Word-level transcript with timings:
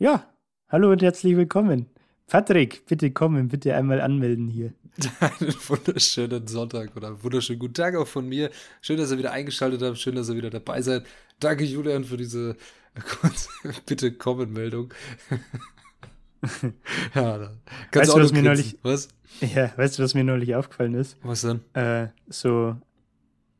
Ja, 0.00 0.32
hallo 0.68 0.92
und 0.92 1.02
herzlich 1.02 1.36
willkommen. 1.36 1.86
Patrick, 2.28 2.86
bitte 2.86 3.10
kommen, 3.10 3.48
bitte 3.48 3.74
einmal 3.74 4.00
anmelden 4.00 4.46
hier. 4.46 4.72
Einen 5.18 5.52
wunderschönen 5.66 6.46
Sonntag 6.46 6.94
oder 6.94 7.20
wunderschönen 7.20 7.58
guten 7.58 7.74
Tag 7.74 7.96
auch 7.96 8.06
von 8.06 8.28
mir. 8.28 8.50
Schön, 8.80 8.98
dass 8.98 9.10
ihr 9.10 9.18
wieder 9.18 9.32
eingeschaltet 9.32 9.82
habt, 9.82 9.98
schön, 9.98 10.14
dass 10.14 10.28
ihr 10.28 10.36
wieder 10.36 10.50
dabei 10.50 10.82
seid. 10.82 11.04
Danke, 11.40 11.64
Julian, 11.64 12.04
für 12.04 12.16
diese 12.16 12.54
kurze 13.20 13.48
Bitte 13.86 14.12
kommen 14.12 14.52
Meldung. 14.52 14.94
ja, 17.16 17.38
da 17.38 17.58
kannst 17.90 18.14
weißt 18.14 18.18
du, 18.18 18.22
was 18.22 18.32
mir 18.32 18.42
neulich, 18.42 18.78
was? 18.82 19.08
Ja, 19.40 19.76
weißt 19.76 19.98
du, 19.98 20.04
was 20.04 20.14
mir 20.14 20.22
neulich 20.22 20.54
aufgefallen 20.54 20.94
ist? 20.94 21.16
Was 21.24 21.40
denn? 21.40 21.60
Äh, 21.72 22.10
so 22.28 22.76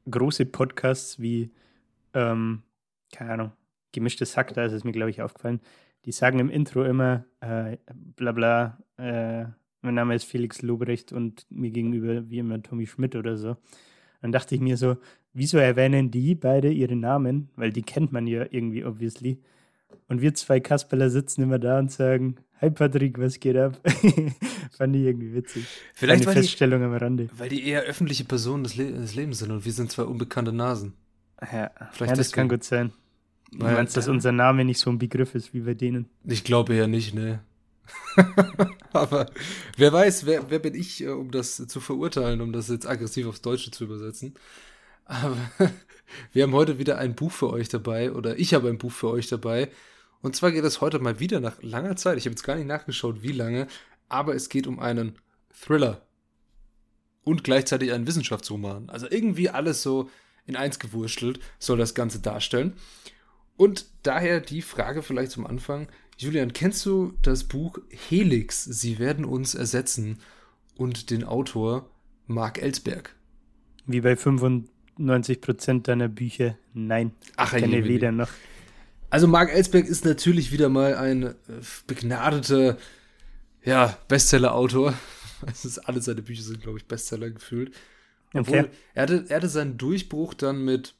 große 0.08 0.46
Podcasts 0.46 1.18
wie, 1.18 1.50
ähm, 2.14 2.62
keine 3.12 3.32
Ahnung, 3.32 3.52
gemischtes 3.98 4.36
Hack, 4.36 4.54
da 4.54 4.64
ist 4.64 4.72
es 4.72 4.84
mir, 4.84 4.92
glaube 4.92 5.10
ich, 5.10 5.22
aufgefallen. 5.22 5.60
Die 6.04 6.12
sagen 6.12 6.38
im 6.38 6.50
Intro 6.50 6.84
immer, 6.84 7.24
äh, 7.40 7.76
bla 8.16 8.32
bla, 8.32 8.78
äh, 8.96 9.44
mein 9.82 9.94
Name 9.94 10.14
ist 10.14 10.24
Felix 10.24 10.62
Lobrecht 10.62 11.12
und 11.12 11.46
mir 11.50 11.70
gegenüber 11.70 12.28
wie 12.28 12.38
immer 12.38 12.62
Tommy 12.62 12.86
Schmidt 12.86 13.14
oder 13.16 13.36
so. 13.36 13.56
Dann 14.20 14.32
dachte 14.32 14.54
ich 14.54 14.60
mir 14.60 14.76
so, 14.76 14.96
wieso 15.32 15.58
erwähnen 15.58 16.10
die 16.10 16.34
beide 16.34 16.70
ihre 16.70 16.96
Namen? 16.96 17.50
Weil 17.56 17.72
die 17.72 17.82
kennt 17.82 18.12
man 18.12 18.26
ja 18.26 18.46
irgendwie, 18.50 18.84
obviously. 18.84 19.40
Und 20.08 20.20
wir 20.20 20.34
zwei 20.34 20.60
Kasperler 20.60 21.10
sitzen 21.10 21.42
immer 21.42 21.58
da 21.58 21.78
und 21.78 21.92
sagen, 21.92 22.36
Hi 22.60 22.70
Patrick, 22.70 23.18
was 23.18 23.38
geht 23.38 23.56
ab? 23.56 23.78
Fand 24.72 24.96
ich 24.96 25.02
irgendwie 25.02 25.32
witzig. 25.32 25.64
Vielleicht 25.94 26.26
eine 26.26 26.32
Feststellung 26.32 26.80
die, 26.80 26.86
am 26.86 26.94
Rande. 26.94 27.28
Weil 27.36 27.48
die 27.48 27.64
eher 27.64 27.82
öffentliche 27.82 28.24
Personen 28.24 28.64
des, 28.64 28.74
Le 28.74 28.90
des, 28.90 29.14
Lebens 29.14 29.38
sind 29.38 29.52
und 29.52 29.64
wir 29.64 29.72
sind 29.72 29.92
zwei 29.92 30.02
unbekannte 30.02 30.52
Nasen. 30.52 30.94
Ja, 31.40 31.70
Vielleicht 31.92 32.10
ja 32.10 32.16
das 32.16 32.32
kann 32.32 32.48
gut 32.48 32.64
sein. 32.64 32.92
Du 33.52 33.64
meinst, 33.64 33.96
dass 33.96 34.08
unser 34.08 34.32
Name 34.32 34.64
nicht 34.64 34.78
so 34.78 34.90
ein 34.90 34.98
Begriff 34.98 35.34
ist 35.34 35.54
wie 35.54 35.60
bei 35.60 35.74
denen? 35.74 36.06
Ich 36.24 36.44
glaube 36.44 36.74
ja 36.74 36.86
nicht, 36.86 37.14
ne. 37.14 37.40
Aber 38.92 39.26
wer 39.76 39.92
weiß, 39.92 40.26
wer, 40.26 40.50
wer 40.50 40.58
bin 40.58 40.74
ich, 40.74 41.02
äh, 41.02 41.08
um 41.08 41.30
das 41.30 41.56
zu 41.56 41.80
verurteilen, 41.80 42.40
um 42.40 42.52
das 42.52 42.68
jetzt 42.68 42.86
aggressiv 42.86 43.26
aufs 43.26 43.40
Deutsche 43.40 43.70
zu 43.70 43.84
übersetzen. 43.84 44.34
Aber 45.04 45.36
wir 46.32 46.42
haben 46.42 46.52
heute 46.52 46.78
wieder 46.78 46.98
ein 46.98 47.14
Buch 47.14 47.32
für 47.32 47.50
euch 47.50 47.68
dabei, 47.68 48.12
oder 48.12 48.38
ich 48.38 48.54
habe 48.54 48.68
ein 48.68 48.78
Buch 48.78 48.92
für 48.92 49.08
euch 49.08 49.28
dabei. 49.28 49.70
Und 50.20 50.36
zwar 50.36 50.52
geht 50.52 50.64
es 50.64 50.80
heute 50.80 50.98
mal 50.98 51.20
wieder 51.20 51.40
nach 51.40 51.62
langer 51.62 51.96
Zeit. 51.96 52.18
Ich 52.18 52.24
habe 52.24 52.32
jetzt 52.32 52.42
gar 52.42 52.56
nicht 52.56 52.66
nachgeschaut, 52.66 53.22
wie 53.22 53.32
lange, 53.32 53.68
aber 54.08 54.34
es 54.34 54.48
geht 54.48 54.66
um 54.66 54.80
einen 54.80 55.16
Thriller. 55.52 56.02
Und 57.24 57.44
gleichzeitig 57.44 57.92
einen 57.92 58.06
Wissenschaftsroman. 58.06 58.90
Also 58.90 59.06
irgendwie 59.08 59.48
alles 59.48 59.82
so 59.82 60.10
in 60.46 60.56
eins 60.56 60.78
gewurschtelt 60.78 61.40
soll 61.58 61.78
das 61.78 61.94
Ganze 61.94 62.20
darstellen. 62.20 62.74
Und 63.58 63.86
daher 64.04 64.40
die 64.40 64.62
Frage 64.62 65.02
vielleicht 65.02 65.32
zum 65.32 65.46
Anfang. 65.46 65.88
Julian, 66.16 66.52
kennst 66.52 66.86
du 66.86 67.12
das 67.22 67.44
Buch 67.44 67.78
Helix? 68.08 68.64
Sie 68.64 68.98
werden 69.00 69.24
uns 69.24 69.54
ersetzen 69.54 70.20
und 70.76 71.10
den 71.10 71.24
Autor 71.24 71.90
Mark 72.28 72.62
Ellsberg? 72.62 73.16
Wie 73.84 74.00
bei 74.00 74.16
95 74.16 75.40
Prozent 75.40 75.88
deiner 75.88 76.08
Bücher? 76.08 76.56
Nein. 76.72 77.12
Ach, 77.36 77.52
ich 77.52 77.60
kenne 77.60 77.84
weder 77.84 78.12
noch. 78.12 78.30
Also 79.10 79.26
Mark 79.26 79.52
Ellsberg 79.52 79.86
ist 79.86 80.04
natürlich 80.04 80.52
wieder 80.52 80.68
mal 80.68 80.94
ein 80.94 81.24
äh, 81.24 81.34
begnadeter 81.88 82.78
ja, 83.64 83.98
Bestseller-Autor. 84.06 84.94
alle 85.84 86.00
seine 86.00 86.22
Bücher 86.22 86.42
sind, 86.42 86.62
glaube 86.62 86.78
ich, 86.78 86.86
Bestseller 86.86 87.30
gefühlt. 87.30 87.74
Obwohl, 88.34 88.60
okay. 88.60 88.70
er, 88.94 89.02
hatte, 89.02 89.24
er 89.28 89.36
hatte 89.36 89.48
seinen 89.48 89.78
Durchbruch 89.78 90.34
dann 90.34 90.64
mit 90.64 90.94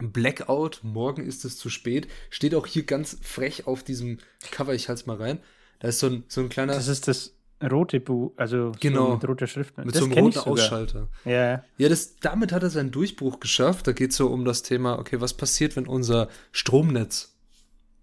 Blackout, 0.00 0.80
morgen 0.82 1.24
ist 1.24 1.44
es 1.44 1.56
zu 1.56 1.70
spät, 1.70 2.08
steht 2.30 2.54
auch 2.54 2.66
hier 2.66 2.84
ganz 2.84 3.18
frech 3.22 3.66
auf 3.66 3.82
diesem 3.82 4.18
Cover, 4.50 4.74
ich 4.74 4.88
halte 4.88 5.02
es 5.02 5.06
mal 5.06 5.16
rein. 5.16 5.40
Da 5.80 5.88
ist 5.88 5.98
so 5.98 6.06
ein, 6.06 6.24
so 6.28 6.40
ein 6.40 6.48
kleiner. 6.48 6.74
Das 6.74 6.88
ist 6.88 7.08
das 7.08 7.34
rote 7.62 8.00
Buch, 8.00 8.32
also 8.36 8.72
genau, 8.80 9.06
so 9.06 9.14
mit 9.14 9.28
roter 9.28 9.46
Schrift. 9.46 9.76
Mit 9.78 9.94
das 9.94 9.98
so 9.98 10.04
einem 10.04 10.18
roten 10.18 10.38
Ausschalter. 10.38 11.08
Ja. 11.24 11.64
Ja, 11.78 11.88
das, 11.88 12.16
damit 12.16 12.52
hat 12.52 12.62
er 12.62 12.70
seinen 12.70 12.90
Durchbruch 12.90 13.40
geschafft. 13.40 13.86
Da 13.86 13.92
geht 13.92 14.10
es 14.10 14.16
so 14.16 14.28
um 14.28 14.44
das 14.44 14.62
Thema, 14.62 14.98
okay, 14.98 15.20
was 15.20 15.34
passiert, 15.34 15.76
wenn 15.76 15.86
unser 15.86 16.28
Stromnetz 16.52 17.34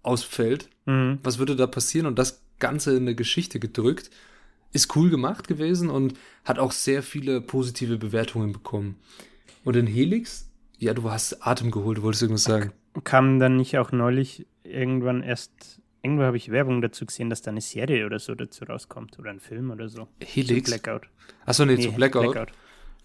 ausfällt? 0.02 0.68
Mhm. 0.86 1.18
Was 1.22 1.38
würde 1.38 1.56
da 1.56 1.66
passieren? 1.66 2.06
Und 2.06 2.18
das 2.18 2.42
Ganze 2.58 2.92
in 2.92 3.02
eine 3.02 3.14
Geschichte 3.14 3.60
gedrückt. 3.60 4.10
Ist 4.72 4.94
cool 4.96 5.08
gemacht 5.08 5.48
gewesen 5.48 5.88
und 5.88 6.14
hat 6.44 6.58
auch 6.58 6.72
sehr 6.72 7.02
viele 7.02 7.40
positive 7.40 7.96
Bewertungen 7.96 8.52
bekommen. 8.52 8.96
Und 9.64 9.76
in 9.76 9.86
Helix 9.86 10.47
ja, 10.78 10.94
du 10.94 11.10
hast 11.10 11.46
Atem 11.46 11.70
geholt, 11.70 11.98
du 11.98 12.02
wolltest 12.02 12.22
irgendwas 12.22 12.44
sagen. 12.44 12.72
Kam 13.04 13.38
dann 13.38 13.56
nicht 13.56 13.78
auch 13.78 13.92
neulich 13.92 14.46
irgendwann 14.62 15.22
erst, 15.22 15.80
irgendwo 16.02 16.22
habe 16.24 16.36
ich 16.36 16.50
Werbung 16.50 16.80
dazu 16.80 17.06
gesehen, 17.06 17.30
dass 17.30 17.42
da 17.42 17.50
eine 17.50 17.60
Serie 17.60 18.06
oder 18.06 18.18
so 18.18 18.34
dazu 18.34 18.64
rauskommt 18.64 19.18
oder 19.18 19.30
ein 19.30 19.40
Film 19.40 19.70
oder 19.70 19.88
so. 19.88 20.08
Helix? 20.20 20.70
Zu 20.70 20.78
Blackout. 20.78 21.08
Achso, 21.46 21.64
nee, 21.64 21.76
nee, 21.76 21.82
zu 21.82 21.92
Blackout. 21.92 22.32
Blackout. 22.32 22.52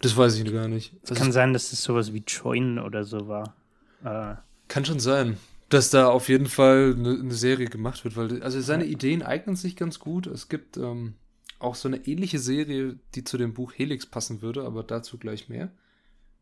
Das 0.01 0.17
weiß 0.17 0.38
ich 0.38 0.51
gar 0.51 0.67
nicht. 0.67 0.94
Es 1.03 1.17
kann 1.17 1.31
sein, 1.31 1.53
dass 1.53 1.72
es 1.72 1.81
sowas 1.81 2.13
wie 2.13 2.23
Join 2.28 2.78
oder 2.78 3.03
so 3.03 3.28
war. 3.28 3.56
Äh, 4.03 4.35
kann 4.67 4.85
schon 4.85 5.00
sein, 5.00 5.38
dass 5.69 5.90
da 5.90 6.09
auf 6.09 6.29
jeden 6.29 6.47
Fall 6.47 6.94
eine, 6.97 7.19
eine 7.19 7.34
Serie 7.34 7.67
gemacht 7.67 8.03
wird, 8.03 8.17
weil 8.17 8.44
also 8.44 8.59
seine 8.61 8.85
Ideen 8.85 9.23
eignen 9.23 9.55
sich 9.55 9.75
ganz 9.75 10.00
gut. 10.00 10.28
Es 10.28 10.50
gibt 10.50 10.78
ähm, 10.78 11.13
auch 11.59 11.75
so 11.75 11.88
eine 11.88 12.05
ähnliche 12.05 12.40
Serie, 12.40 13.00
die 13.16 13.23
zu 13.23 13.38
dem 13.38 13.53
Buch 13.53 13.72
Helix 13.75 14.05
passen 14.05 14.41
würde, 14.41 14.63
aber 14.63 14.84
dazu 14.84 15.17
gleich 15.17 15.47
mehr. 15.47 15.72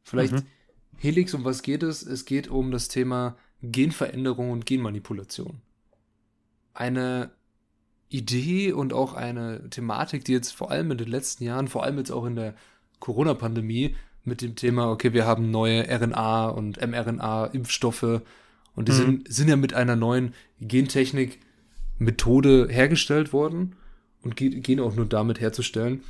Vielleicht 0.03 0.33
mhm. 0.33 0.43
Helix, 1.01 1.33
um 1.33 1.43
was 1.43 1.63
geht 1.63 1.81
es? 1.81 2.03
Es 2.03 2.25
geht 2.25 2.47
um 2.47 2.69
das 2.69 2.87
Thema 2.87 3.35
Genveränderung 3.63 4.51
und 4.51 4.67
Genmanipulation. 4.67 5.59
Eine 6.75 7.31
Idee 8.09 8.71
und 8.71 8.93
auch 8.93 9.13
eine 9.13 9.67
Thematik, 9.71 10.25
die 10.25 10.33
jetzt 10.33 10.51
vor 10.51 10.69
allem 10.69 10.91
in 10.91 10.99
den 10.99 11.07
letzten 11.07 11.43
Jahren, 11.43 11.67
vor 11.67 11.83
allem 11.83 11.97
jetzt 11.97 12.11
auch 12.11 12.25
in 12.25 12.35
der 12.35 12.53
Corona-Pandemie 12.99 13.95
mit 14.23 14.43
dem 14.43 14.55
Thema, 14.55 14.91
okay, 14.91 15.11
wir 15.11 15.25
haben 15.25 15.49
neue 15.49 15.89
RNA 15.89 16.49
und 16.49 16.79
mRNA-Impfstoffe 16.79 18.21
und 18.75 18.87
die 18.87 18.91
mhm. 18.91 18.97
sind, 18.97 19.33
sind 19.33 19.47
ja 19.47 19.55
mit 19.55 19.73
einer 19.73 19.95
neuen 19.95 20.35
Gentechnik-Methode 20.59 22.67
hergestellt 22.69 23.33
worden 23.33 23.75
und 24.21 24.35
gehen 24.35 24.79
auch 24.79 24.93
nur 24.93 25.07
damit 25.07 25.41
herzustellen. 25.41 26.03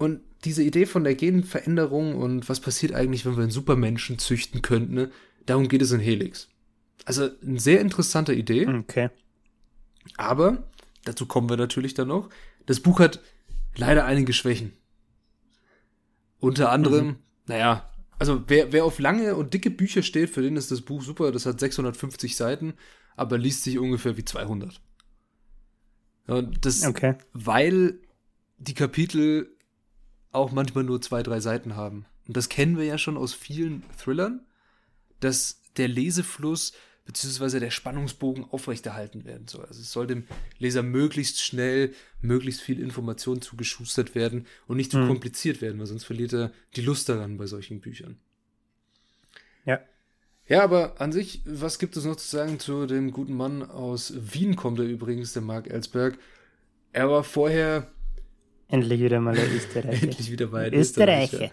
Und 0.00 0.22
diese 0.44 0.62
Idee 0.62 0.86
von 0.86 1.04
der 1.04 1.14
Genveränderung 1.14 2.16
und 2.16 2.48
was 2.48 2.60
passiert 2.60 2.94
eigentlich, 2.94 3.26
wenn 3.26 3.36
wir 3.36 3.42
einen 3.42 3.50
Supermenschen 3.50 4.18
züchten 4.18 4.62
könnten, 4.62 4.94
ne? 4.94 5.10
darum 5.44 5.68
geht 5.68 5.82
es 5.82 5.92
in 5.92 6.00
Helix. 6.00 6.48
Also 7.04 7.28
eine 7.42 7.60
sehr 7.60 7.82
interessante 7.82 8.32
Idee. 8.32 8.66
Okay. 8.66 9.10
Aber, 10.16 10.66
dazu 11.04 11.26
kommen 11.26 11.50
wir 11.50 11.58
natürlich 11.58 11.92
dann 11.92 12.08
noch, 12.08 12.30
das 12.64 12.80
Buch 12.80 12.98
hat 12.98 13.20
leider 13.76 14.06
einige 14.06 14.32
Schwächen. 14.32 14.72
Unter 16.38 16.72
anderem, 16.72 17.06
mhm. 17.06 17.16
naja, 17.44 17.90
also 18.18 18.44
wer, 18.46 18.72
wer 18.72 18.86
auf 18.86 19.00
lange 19.00 19.36
und 19.36 19.52
dicke 19.52 19.68
Bücher 19.68 20.02
steht, 20.02 20.30
für 20.30 20.40
den 20.40 20.56
ist 20.56 20.70
das 20.70 20.80
Buch 20.80 21.02
super. 21.02 21.30
Das 21.30 21.44
hat 21.44 21.60
650 21.60 22.36
Seiten, 22.36 22.72
aber 23.16 23.36
liest 23.36 23.64
sich 23.64 23.78
ungefähr 23.78 24.16
wie 24.16 24.24
200. 24.24 24.80
Und 26.26 26.64
das, 26.64 26.86
okay. 26.86 27.16
weil 27.34 27.98
die 28.56 28.72
Kapitel 28.72 29.54
auch 30.32 30.52
manchmal 30.52 30.84
nur 30.84 31.00
zwei, 31.00 31.22
drei 31.22 31.40
Seiten 31.40 31.76
haben. 31.76 32.06
Und 32.26 32.36
das 32.36 32.48
kennen 32.48 32.78
wir 32.78 32.84
ja 32.84 32.98
schon 32.98 33.16
aus 33.16 33.34
vielen 33.34 33.82
Thrillern, 33.98 34.40
dass 35.20 35.62
der 35.76 35.88
Lesefluss 35.88 36.72
bzw. 37.06 37.58
der 37.58 37.70
Spannungsbogen 37.70 38.44
aufrechterhalten 38.44 39.24
werden 39.24 39.48
soll. 39.48 39.64
Also 39.64 39.80
es 39.80 39.90
soll 39.90 40.06
dem 40.06 40.24
Leser 40.58 40.82
möglichst 40.82 41.40
schnell, 41.40 41.92
möglichst 42.20 42.60
viel 42.60 42.80
Information 42.80 43.42
zugeschustert 43.42 44.14
werden 44.14 44.46
und 44.66 44.76
nicht 44.76 44.92
zu 44.92 44.98
mhm. 44.98 45.08
kompliziert 45.08 45.60
werden, 45.60 45.78
weil 45.80 45.86
sonst 45.86 46.04
verliert 46.04 46.32
er 46.32 46.52
die 46.76 46.82
Lust 46.82 47.08
daran 47.08 47.36
bei 47.36 47.46
solchen 47.46 47.80
Büchern. 47.80 48.18
Ja. 49.64 49.80
Ja, 50.46 50.62
aber 50.62 51.00
an 51.00 51.12
sich, 51.12 51.42
was 51.44 51.78
gibt 51.78 51.96
es 51.96 52.04
noch 52.04 52.16
zu 52.16 52.28
sagen 52.28 52.58
zu 52.58 52.86
dem 52.86 53.12
guten 53.12 53.34
Mann 53.34 53.62
aus 53.62 54.12
Wien, 54.16 54.56
kommt 54.56 54.78
er 54.80 54.84
übrigens, 54.84 55.32
der 55.32 55.42
Mark 55.42 55.68
Ellsberg. 55.68 56.18
Er 56.92 57.08
war 57.08 57.22
vorher 57.22 57.88
Endlich 58.70 59.00
wieder 59.00 59.20
mal 59.20 59.36
ein 59.36 59.52
Österreicher. 59.56 60.02
Endlich 60.02 60.30
wieder 60.30 60.46
mal 60.48 60.64
ein 60.64 60.74
Österreicher. 60.74 61.36
Österreicher. 61.36 61.52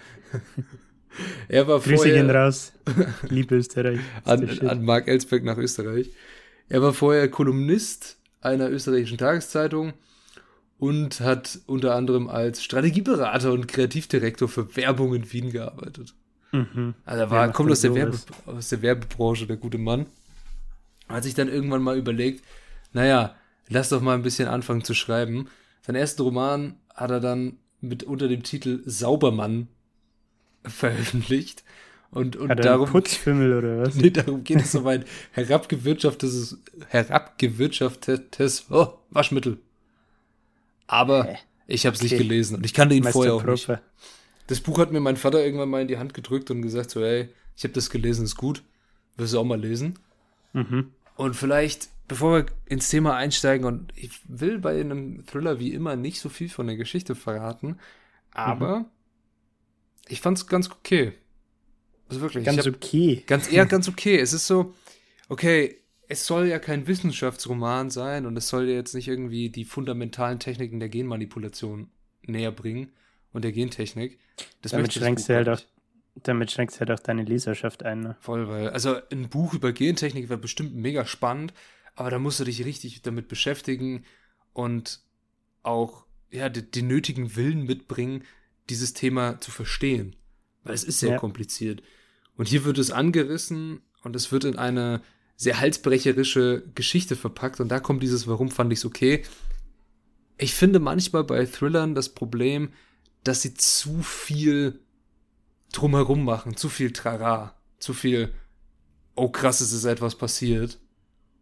er 1.47 1.67
war 1.67 1.79
Grüße 1.79 2.09
gehen 2.09 2.29
raus. 2.29 2.73
Liebe 3.29 3.55
Österreich. 3.55 3.99
an, 4.23 4.47
an 4.59 4.83
Mark 4.83 5.07
Ellsberg 5.07 5.43
nach 5.43 5.57
Österreich. 5.57 6.11
Er 6.69 6.81
war 6.81 6.93
vorher 6.93 7.29
Kolumnist 7.29 8.17
einer 8.41 8.69
österreichischen 8.69 9.17
Tageszeitung 9.17 9.93
und 10.77 11.21
hat 11.21 11.59
unter 11.65 11.95
anderem 11.95 12.27
als 12.27 12.63
Strategieberater 12.63 13.51
und 13.51 13.67
Kreativdirektor 13.67 14.47
für 14.47 14.75
Werbung 14.75 15.15
in 15.15 15.31
Wien 15.31 15.51
gearbeitet. 15.51 16.13
Mhm. 16.51 16.93
Also 17.05 17.21
er 17.23 17.31
war, 17.31 17.47
Ja, 17.47 17.51
kommt 17.51 17.71
aus 17.71 17.81
der, 17.81 17.95
Werbe, 17.95 18.17
aus 18.45 18.69
der 18.69 18.81
Werbebranche, 18.81 19.47
der 19.47 19.57
gute 19.57 19.77
Mann. 19.77 20.05
Hat 21.09 21.23
sich 21.23 21.33
dann 21.33 21.47
irgendwann 21.47 21.81
mal 21.81 21.97
überlegt, 21.97 22.43
naja, 22.93 23.35
lass 23.69 23.89
doch 23.89 24.01
mal 24.01 24.13
ein 24.13 24.23
bisschen 24.23 24.47
anfangen 24.47 24.83
zu 24.83 24.93
schreiben. 24.93 25.47
Seinen 25.81 25.95
ersten 25.95 26.21
Roman 26.21 26.75
hat 26.97 27.11
er 27.11 27.19
dann 27.21 27.57
mit 27.79 28.03
unter 28.03 28.27
dem 28.27 28.43
Titel 28.43 28.81
Saubermann 28.85 29.67
veröffentlicht. 30.65 31.63
Und, 32.09 32.35
und 32.35 32.49
Hat 32.49 32.59
er 32.59 32.63
darum, 32.63 32.89
Putzfimmel 32.89 33.57
oder 33.57 33.79
was? 33.85 33.95
nee, 33.95 34.09
darum 34.09 34.43
geht 34.43 34.61
es 34.61 34.73
um 34.75 34.87
ein 34.87 35.05
herabgewirtschaftetes, 35.31 36.57
herabgewirtschaftetes 36.89 38.65
oh, 38.69 38.93
Waschmittel. 39.11 39.59
Aber 40.87 41.25
Hä? 41.25 41.37
ich 41.67 41.85
habe 41.85 41.95
es 41.95 42.01
nicht 42.01 42.13
Okay. 42.13 42.23
gelesen 42.23 42.55
und 42.57 42.65
ich 42.65 42.73
kannte 42.73 42.95
ihn 42.95 43.03
Meister 43.03 43.13
vorher 43.19 43.33
auch 43.35 43.43
nicht. 43.43 43.65
Proper. 43.65 43.81
Das 44.47 44.61
Buch 44.61 44.79
hat 44.79 44.91
mir 44.91 45.01
mein 45.01 45.17
Vater 45.17 45.43
irgendwann 45.43 45.69
mal 45.69 45.81
in 45.81 45.89
die 45.89 45.97
Hand 45.97 46.13
gedrückt 46.13 46.49
und 46.49 46.61
gesagt 46.61 46.89
so, 46.89 47.03
ey, 47.03 47.29
ich 47.57 47.63
habe 47.63 47.73
das 47.73 47.89
gelesen, 47.89 48.23
ist 48.23 48.37
gut. 48.37 48.63
Wirst 49.17 49.33
du 49.33 49.39
auch 49.39 49.43
mal 49.43 49.59
lesen. 49.59 49.99
Mhm. 50.53 50.91
Und 51.17 51.35
vielleicht, 51.35 51.89
bevor 52.07 52.37
wir 52.37 52.45
ins 52.65 52.89
Thema 52.89 53.15
einsteigen, 53.15 53.65
und 53.65 53.93
ich 53.95 54.11
will 54.27 54.59
bei 54.59 54.79
einem 54.79 55.25
Thriller 55.25 55.59
wie 55.59 55.73
immer 55.73 55.95
nicht 55.95 56.19
so 56.19 56.29
viel 56.29 56.49
von 56.49 56.67
der 56.67 56.77
Geschichte 56.77 57.15
verraten, 57.15 57.77
aber 58.31 58.85
ich 60.07 60.21
fand's 60.21 60.47
ganz 60.47 60.69
okay. 60.71 61.13
Also 62.09 62.21
wirklich. 62.21 62.41
ich 62.41 62.45
Ganz 62.45 62.65
hab, 62.65 62.75
okay. 62.75 63.23
ganz 63.27 63.51
eher 63.51 63.65
ganz 63.65 63.89
okay. 63.89 64.17
Es 64.17 64.31
ist 64.31 64.47
so, 64.47 64.73
okay, 65.27 65.75
es 66.07 66.25
soll 66.25 66.47
ja 66.47 66.59
kein 66.59 66.87
Wissenschaftsroman 66.87 67.89
sein 67.89 68.25
und 68.25 68.37
es 68.37 68.47
soll 68.47 68.69
ja 68.69 68.75
jetzt 68.75 68.93
nicht 68.95 69.07
irgendwie 69.07 69.49
die 69.49 69.65
fundamentalen 69.65 70.39
Techniken 70.39 70.79
der 70.79 70.89
Genmanipulation 70.89 71.89
näher 72.25 72.51
bringen 72.51 72.91
und 73.33 73.43
der 73.43 73.51
Gentechnik. 73.51 74.19
Das 74.61 74.71
Damit 74.71 74.93
schränkst 74.93 75.27
du 75.27 75.33
halt 75.33 75.49
auch, 75.49 75.59
damit 76.15 76.51
schränkst 76.51 76.77
du 76.77 76.79
halt 76.81 76.91
auch 76.91 77.03
deine 77.03 77.23
Leserschaft 77.23 77.83
ein. 77.83 77.99
Ne? 77.99 78.15
Voll, 78.21 78.47
weil, 78.47 78.69
also 78.69 78.97
ein 79.11 79.27
Buch 79.27 79.53
über 79.53 79.73
Gentechnik 79.73 80.29
wäre 80.29 80.39
bestimmt 80.39 80.75
mega 80.75 81.05
spannend, 81.05 81.53
aber 81.97 82.11
da 82.11 82.19
musst 82.19 82.39
du 82.39 82.45
dich 82.45 82.63
richtig 82.63 83.01
damit 83.01 83.27
beschäftigen 83.27 84.05
und 84.53 85.01
auch, 85.63 86.05
ja, 86.31 86.47
den 86.47 86.87
nötigen 86.87 87.35
Willen 87.35 87.63
mitbringen, 87.63 88.23
dieses 88.69 88.93
Thema 88.93 89.41
zu 89.41 89.51
verstehen. 89.51 90.15
Weil 90.63 90.75
es 90.75 90.83
ist 90.83 90.99
sehr 90.99 91.13
Ja. 91.13 91.17
kompliziert. 91.19 91.81
Und 92.37 92.47
hier 92.47 92.63
wird 92.65 92.77
es 92.77 92.91
angerissen 92.91 93.81
und 94.03 94.15
es 94.15 94.31
wird 94.31 94.45
in 94.45 94.57
eine 94.57 95.01
sehr 95.35 95.59
halsbrecherische 95.59 96.63
Geschichte 96.75 97.15
verpackt 97.15 97.59
und 97.59 97.69
da 97.69 97.79
kommt 97.79 98.03
dieses 98.03 98.27
Warum 98.27 98.51
fand 98.51 98.71
ich 98.71 98.79
es 98.79 98.85
okay. 98.85 99.23
Ich 100.37 100.53
finde 100.53 100.79
manchmal 100.79 101.23
bei 101.23 101.45
Thrillern 101.45 101.95
das 101.95 102.09
Problem, 102.09 102.71
dass 103.23 103.41
sie 103.41 103.53
zu 103.55 104.03
viel 104.03 104.79
drumherum 105.71 106.23
machen, 106.23 106.55
zu 106.55 106.69
viel 106.69 106.91
Trara, 106.91 107.55
zu 107.79 107.93
viel, 107.93 108.33
oh 109.15 109.29
krass, 109.29 109.61
es 109.61 109.73
ist 109.73 109.85
etwas 109.85 110.15
passiert. 110.15 110.79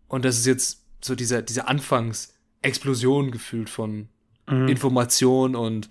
Und 0.08 0.26
das 0.26 0.38
ist 0.38 0.46
jetzt 0.46 0.84
so 1.02 1.16
dieser, 1.16 1.42
diese 1.42 1.68
Anfangsexplosion 1.68 3.32
gefühlt 3.32 3.70
von 3.70 4.10
Mhm. 4.48 4.68
Information 4.68 5.56
und 5.56 5.90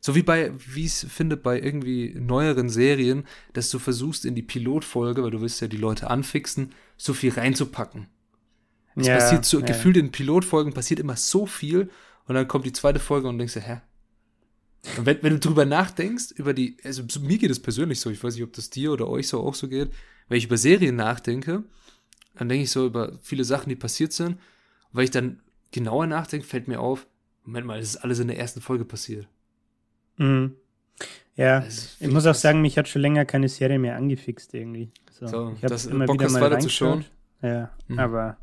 so 0.00 0.14
wie 0.14 0.22
bei, 0.22 0.52
wie 0.72 0.84
ich 0.84 1.02
es 1.02 1.06
finde, 1.12 1.36
bei 1.36 1.60
irgendwie 1.60 2.14
neueren 2.16 2.68
Serien, 2.68 3.24
dass 3.52 3.68
du 3.70 3.80
versuchst 3.80 4.24
in 4.24 4.36
die 4.36 4.42
Pilotfolge, 4.42 5.24
weil 5.24 5.32
du 5.32 5.40
willst 5.40 5.60
ja 5.60 5.66
die 5.66 5.76
Leute 5.76 6.08
anfixen, 6.08 6.72
so 6.96 7.12
viel 7.14 7.32
reinzupacken. 7.32 8.06
Es 8.94 9.06
Ja, 9.08 9.14
passiert 9.14 9.44
so, 9.44 9.58
ja. 9.58 9.66
gefühlt 9.66 9.96
in 9.96 10.12
Pilotfolgen 10.12 10.72
passiert 10.72 11.00
immer 11.00 11.16
so 11.16 11.46
viel 11.46 11.90
und 12.26 12.36
dann 12.36 12.46
kommt 12.46 12.64
die 12.64 12.72
zweite 12.72 13.00
Folge 13.00 13.26
und 13.28 13.38
denkst 13.38 13.54
du, 13.54 13.60
hä? 13.60 13.80
Und 14.96 15.06
wenn, 15.06 15.20
wenn 15.22 15.32
du 15.32 15.40
drüber 15.40 15.64
nachdenkst, 15.64 16.30
über 16.36 16.54
die, 16.54 16.76
also 16.84 17.02
so- 17.10 17.18
mir 17.20 17.38
geht 17.38 17.50
es 17.50 17.60
persönlich 17.60 17.98
so, 17.98 18.08
ich 18.10 18.22
weiß 18.22 18.34
nicht, 18.34 18.44
ob 18.44 18.52
das 18.52 18.70
dir 18.70 18.92
oder 18.92 19.08
euch 19.08 19.26
so 19.26 19.40
auch 19.40 19.54
so 19.56 19.66
geht, 19.66 19.90
wenn 20.28 20.38
ich 20.38 20.44
über 20.44 20.56
Serien 20.58 20.94
nachdenke, 20.94 21.64
dann 22.36 22.48
denke 22.48 22.64
ich 22.64 22.70
so 22.70 22.86
über 22.86 23.18
viele 23.22 23.44
Sachen, 23.44 23.68
die 23.68 23.76
passiert 23.76 24.12
sind. 24.12 24.32
Und 24.32 24.38
weil 24.92 25.04
ich 25.04 25.10
dann 25.10 25.40
genauer 25.72 26.06
nachdenke, 26.06 26.46
fällt 26.46 26.68
mir 26.68 26.80
auf, 26.80 27.06
Moment 27.44 27.66
mal, 27.66 27.78
das 27.78 27.90
ist 27.90 27.96
alles 27.98 28.18
in 28.18 28.28
der 28.28 28.38
ersten 28.38 28.60
Folge 28.60 28.84
passiert. 28.84 29.28
Mhm. 30.16 30.54
Ja, 31.36 31.64
ich 31.66 32.08
muss 32.08 32.24
auch 32.26 32.34
sagen, 32.34 32.62
mich 32.62 32.78
hat 32.78 32.88
schon 32.88 33.02
länger 33.02 33.26
keine 33.26 33.48
Serie 33.50 33.78
mehr 33.78 33.96
angefixt 33.96 34.54
irgendwie. 34.54 34.90
So, 35.10 35.26
So, 35.26 35.48
ich 35.56 35.58
habe 35.62 35.68
das- 35.68 35.86
immer 35.86 36.06
Bock 36.06 36.14
wieder 36.18 36.30
mal 36.30 36.40
weiterzuschauen? 36.40 37.04
Ja, 37.42 37.70
Mhm. 37.88 37.98
aber 37.98 38.38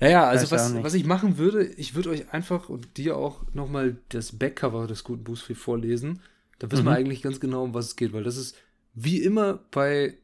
Ja, 0.00 0.08
ja, 0.08 0.28
also 0.28 0.50
was, 0.50 0.74
was 0.82 0.92
ich 0.94 1.04
machen 1.06 1.38
würde, 1.38 1.64
ich 1.64 1.94
würde 1.94 2.10
euch 2.10 2.30
einfach 2.32 2.68
und 2.68 2.98
dir 2.98 3.16
auch 3.16 3.44
nochmal 3.54 3.96
das 4.10 4.38
Backcover 4.38 4.86
des 4.86 5.04
guten 5.04 5.24
Buchs 5.24 5.40
vorlesen. 5.54 6.20
Da 6.58 6.70
wissen 6.70 6.84
wir 6.84 6.90
Mhm. 6.90 6.96
eigentlich 6.96 7.22
ganz 7.22 7.40
genau, 7.40 7.64
um 7.64 7.72
was 7.74 7.86
es 7.86 7.96
geht, 7.96 8.12
weil 8.12 8.22
das 8.24 8.36
ist 8.36 8.56
wie 8.94 9.22
immer 9.22 9.60
bei 9.70 10.14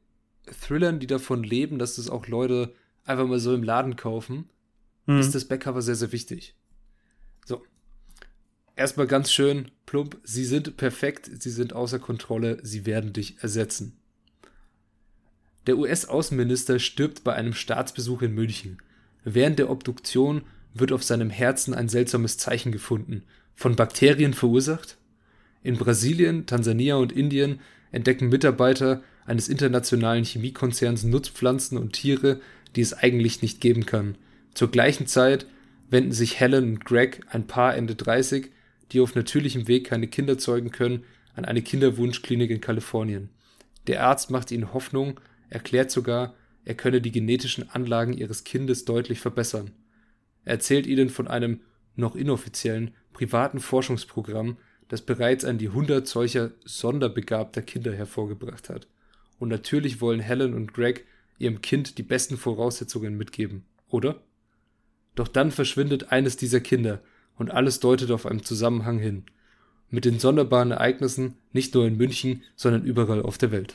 Thrillern, 0.47 0.99
die 0.99 1.07
davon 1.07 1.45
leben, 1.45 1.79
dass 1.79 1.97
das 1.97 2.09
auch 2.09 2.27
Leute 2.27 2.75
einfach 3.05 3.27
mal 3.27 3.39
so 3.39 3.55
im 3.55 3.63
Laden 3.63 3.97
kaufen, 3.97 4.49
mhm. 5.07 5.19
ist 5.19 5.35
das 5.35 5.47
Backcover 5.47 5.83
sehr, 5.83 5.95
sehr 5.95 6.13
wichtig. 6.13 6.55
So. 7.45 7.63
Erstmal 8.77 9.07
ganz 9.07 9.33
schön 9.33 9.71
plump. 9.87 10.19
Sie 10.25 10.45
sind 10.45 10.77
perfekt, 10.77 11.31
sie 11.41 11.51
sind 11.51 11.73
außer 11.73 11.99
Kontrolle, 11.99 12.59
sie 12.63 12.87
werden 12.87 13.13
dich 13.13 13.43
ersetzen. 13.43 13.99
Der 15.67 15.79
US-Außenminister 15.79 16.79
stirbt 16.79 17.23
bei 17.23 17.35
einem 17.35 17.53
Staatsbesuch 17.53 18.23
in 18.23 18.33
München. 18.33 18.79
Während 19.25 19.59
der 19.59 19.71
Obduktion 19.71 20.43
wird 20.75 20.91
auf 20.91 21.05
seinem 21.05 21.31
Herzen 21.31 21.75
ein 21.75 21.89
seltsames 21.89 22.39
Zeichen 22.39 22.73
gefunden. 22.73 23.23
Von 23.55 23.77
Bakterien 23.77 24.35
verursacht? 24.35 24.97
In 25.63 25.77
Brasilien, 25.77 26.47
Tansania 26.47 26.97
und 26.97 27.13
Indien 27.13 27.61
entdecken 27.93 28.29
Mitarbeiter 28.29 29.03
eines 29.25 29.49
internationalen 29.49 30.25
Chemiekonzerns 30.25 31.05
Nutzpflanzen 31.05 31.79
und 31.79 31.93
Tiere, 31.93 32.41
die 32.75 32.81
es 32.81 32.95
eigentlich 32.95 33.43
nicht 33.43 33.61
geben 33.61 33.87
kann. 33.87 34.17
Zur 34.55 34.71
gleichen 34.71 35.07
Zeit 35.07 35.47
wenden 35.91 36.13
sich 36.13 36.41
Helen 36.41 36.75
und 36.75 36.85
Greg, 36.85 37.21
ein 37.29 37.47
Paar 37.47 37.77
Ende 37.77 37.95
30, 37.95 38.51
die 38.93 39.01
auf 39.01 39.15
natürlichem 39.15 39.69
Weg 39.69 39.87
keine 39.87 40.09
Kinder 40.09 40.39
zeugen 40.39 40.71
können, 40.71 41.05
an 41.35 41.45
eine 41.45 41.63
Kinderwunschklinik 41.63 42.51
in 42.51 42.61
Kalifornien. 42.61 43.31
Der 43.87 44.05
Arzt 44.05 44.31
macht 44.31 44.51
ihnen 44.51 44.73
Hoffnung, 44.73 45.21
erklärt 45.49 45.91
sogar, 45.91 46.35
er 46.65 46.75
könne 46.75 47.01
die 47.01 47.13
genetischen 47.13 47.71
Anlagen 47.71 48.13
ihres 48.13 48.45
Kindes 48.45 48.85
deutlich 48.85 49.21
verbessern. 49.21 49.73
Er 50.45 50.55
erzählt 50.55 50.87
ihnen 50.87 51.09
von 51.09 51.29
einem 51.29 51.61
noch 51.97 52.15
inoffiziellen 52.15 52.93
privaten 53.13 53.61
Forschungsprogramm, 53.61 54.57
das 54.89 55.03
bereits 55.03 55.45
an 55.45 55.59
die 55.59 55.69
100 55.69 56.07
solcher 56.07 56.53
sonderbegabter 56.65 57.63
Kinder 57.63 57.95
hervorgebracht 57.95 58.69
hat. 58.69 58.87
Und 59.43 59.49
natürlich 59.49 60.01
wollen 60.01 60.21
Helen 60.21 60.55
und 60.55 60.73
Greg 60.73 61.05
ihrem 61.37 61.63
Kind 61.63 61.99
die 61.99 62.05
besten 62.05 62.37
Voraussetzungen 62.37 63.17
mitgeben, 63.17 63.65
oder? 63.89 64.21
Doch 65.17 65.27
dann 65.27 65.51
verschwindet 65.51 66.13
eines 66.13 66.37
dieser 66.37 66.61
Kinder 66.61 67.03
und 67.35 67.51
alles 67.51 67.81
deutet 67.81 68.13
auf 68.13 68.25
einen 68.25 68.45
Zusammenhang 68.45 69.01
hin. 69.01 69.25
Mit 69.91 70.05
den 70.05 70.21
sonderbaren 70.21 70.71
Ereignissen 70.71 71.39
nicht 71.53 71.75
nur 71.75 71.89
in 71.89 71.97
München, 71.97 72.45
sondern 72.55 72.85
überall 72.85 73.21
auf 73.21 73.37
der 73.37 73.51
Welt. 73.51 73.75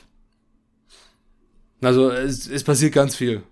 Also 1.82 2.12
es, 2.12 2.48
es 2.48 2.64
passiert 2.64 2.94
ganz 2.94 3.14
viel. 3.14 3.42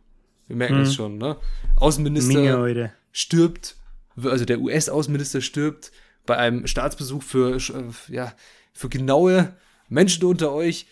Wir 0.46 0.56
merken 0.56 0.80
es 0.80 0.94
schon, 0.94 1.18
ne? 1.18 1.36
Außenminister 1.76 2.92
stirbt, 3.12 3.76
also 4.22 4.46
der 4.46 4.62
US-Außenminister 4.62 5.42
stirbt 5.42 5.92
bei 6.24 6.38
einem 6.38 6.66
Staatsbesuch 6.66 7.22
für, 7.22 7.56
äh, 7.56 7.92
ja, 8.08 8.32
für 8.72 8.88
genaue 8.88 9.54
Menschen 9.90 10.24
unter 10.24 10.50
euch. 10.50 10.86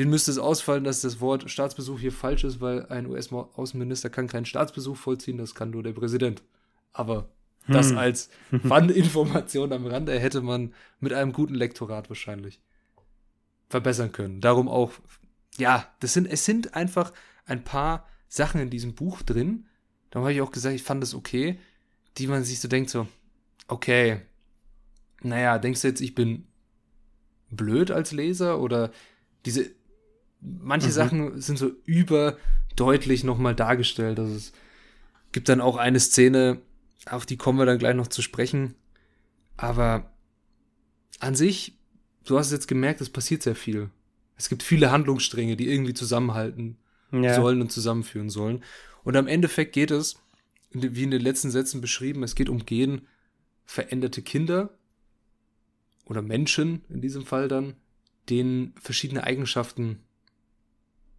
Den 0.00 0.08
müsste 0.08 0.30
es 0.30 0.38
ausfallen, 0.38 0.82
dass 0.82 1.02
das 1.02 1.20
Wort 1.20 1.50
Staatsbesuch 1.50 2.00
hier 2.00 2.10
falsch 2.10 2.44
ist, 2.44 2.62
weil 2.62 2.86
ein 2.86 3.04
US-Außenminister 3.04 4.08
kann 4.08 4.28
keinen 4.28 4.46
Staatsbesuch 4.46 4.96
vollziehen, 4.96 5.36
das 5.36 5.54
kann 5.54 5.68
nur 5.68 5.82
der 5.82 5.92
Präsident. 5.92 6.42
Aber 6.94 7.28
das 7.68 7.90
Hm. 7.90 7.98
als 7.98 8.30
Fun-Information 8.50 9.74
am 9.74 9.84
Rande 9.84 10.18
hätte 10.18 10.40
man 10.40 10.72
mit 11.00 11.12
einem 11.12 11.34
guten 11.34 11.54
Lektorat 11.54 12.08
wahrscheinlich 12.08 12.62
verbessern 13.68 14.10
können. 14.10 14.40
Darum 14.40 14.68
auch, 14.68 14.92
ja, 15.58 15.86
das 16.00 16.14
sind, 16.14 16.26
es 16.28 16.46
sind 16.46 16.74
einfach 16.74 17.12
ein 17.44 17.62
paar 17.62 18.08
Sachen 18.26 18.58
in 18.58 18.70
diesem 18.70 18.94
Buch 18.94 19.20
drin. 19.20 19.66
Da 20.08 20.20
habe 20.20 20.32
ich 20.32 20.40
auch 20.40 20.50
gesagt, 20.50 20.74
ich 20.74 20.82
fand 20.82 21.02
das 21.02 21.14
okay, 21.14 21.60
die 22.16 22.26
man 22.26 22.42
sich 22.42 22.60
so 22.60 22.68
denkt, 22.68 22.88
so, 22.88 23.06
okay, 23.68 24.22
naja, 25.20 25.58
denkst 25.58 25.82
du 25.82 25.88
jetzt, 25.88 26.00
ich 26.00 26.14
bin 26.14 26.46
blöd 27.50 27.90
als 27.90 28.12
Leser 28.12 28.62
oder 28.62 28.92
diese, 29.44 29.70
manche 30.40 30.88
Mhm. 30.88 30.92
Sachen 30.92 31.40
sind 31.40 31.58
so 31.58 31.70
überdeutlich 31.84 33.24
nochmal 33.24 33.54
dargestellt. 33.54 34.18
Also 34.18 34.34
es 34.34 34.52
gibt 35.32 35.48
dann 35.48 35.60
auch 35.60 35.76
eine 35.76 36.00
Szene, 36.00 36.60
auf 37.06 37.26
die 37.26 37.36
kommen 37.36 37.58
wir 37.58 37.66
dann 37.66 37.78
gleich 37.78 37.94
noch 37.94 38.08
zu 38.08 38.22
sprechen. 38.22 38.74
Aber 39.56 40.10
an 41.18 41.34
sich, 41.34 41.78
du 42.24 42.38
hast 42.38 42.52
jetzt 42.52 42.68
gemerkt, 42.68 43.00
es 43.00 43.10
passiert 43.10 43.42
sehr 43.42 43.54
viel. 43.56 43.90
Es 44.36 44.48
gibt 44.48 44.62
viele 44.62 44.90
Handlungsstränge, 44.90 45.56
die 45.56 45.68
irgendwie 45.68 45.94
zusammenhalten 45.94 46.78
Ja. 47.12 47.34
sollen 47.34 47.60
und 47.60 47.70
zusammenführen 47.72 48.30
sollen. 48.30 48.62
Und 49.04 49.16
am 49.16 49.26
Endeffekt 49.26 49.72
geht 49.72 49.90
es 49.90 50.16
wie 50.72 51.02
in 51.02 51.10
den 51.10 51.20
letzten 51.20 51.50
Sätzen 51.50 51.80
beschrieben, 51.80 52.22
es 52.22 52.34
geht 52.36 52.48
um 52.48 52.64
Gen 52.64 53.02
veränderte 53.64 54.22
Kinder 54.22 54.70
oder 56.04 56.22
Menschen 56.22 56.82
in 56.88 57.00
diesem 57.00 57.26
Fall 57.26 57.48
dann, 57.48 57.74
denen 58.28 58.74
verschiedene 58.80 59.24
Eigenschaften 59.24 59.98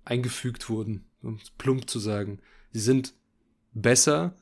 eingefügt 0.06 0.70
wurden, 0.70 1.06
um 1.22 1.40
es 1.42 1.50
plump 1.52 1.90
zu 1.90 2.00
sagen. 2.00 2.40
Sie 2.72 2.80
sind 2.80 3.14
besser 3.74 4.36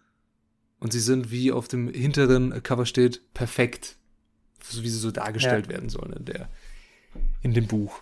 und 0.80 0.94
sie 0.94 1.00
sind, 1.00 1.32
wie 1.32 1.52
auf 1.52 1.68
dem 1.68 1.90
hinteren 1.90 2.64
Cover 2.64 2.86
steht, 2.86 3.34
perfekt. 3.34 3.98
So 4.64 4.84
wie 4.84 4.90
sie 4.90 5.00
so 5.00 5.12
dargestellt 5.12 5.68
ja. 5.68 5.74
werden 5.74 5.90
sollen 5.90 6.14
in, 6.14 6.26
der, 6.26 6.50
in 7.42 7.54
dem 7.54 7.68
Buch. 7.68 8.02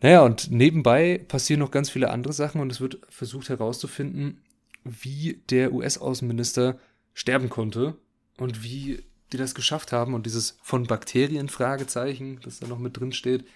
Naja, 0.00 0.22
und 0.22 0.50
nebenbei 0.50 1.24
passieren 1.28 1.60
noch 1.60 1.70
ganz 1.70 1.90
viele 1.90 2.10
andere 2.10 2.32
Sachen 2.32 2.60
und 2.60 2.70
es 2.70 2.80
wird 2.80 2.98
versucht 3.08 3.48
herauszufinden, 3.48 4.42
wie 4.84 5.42
der 5.48 5.72
US-Außenminister 5.72 6.78
sterben 7.14 7.48
konnte 7.48 7.96
und 8.36 8.62
wie 8.62 9.02
die 9.32 9.36
das 9.38 9.54
geschafft 9.54 9.92
haben. 9.92 10.14
Und 10.14 10.26
dieses 10.26 10.58
von 10.62 10.86
Bakterien 10.86 11.48
Fragezeichen, 11.48 12.40
das 12.42 12.60
da 12.60 12.66
noch 12.66 12.78
mit 12.78 12.98
drin 12.98 13.12
steht, 13.12 13.46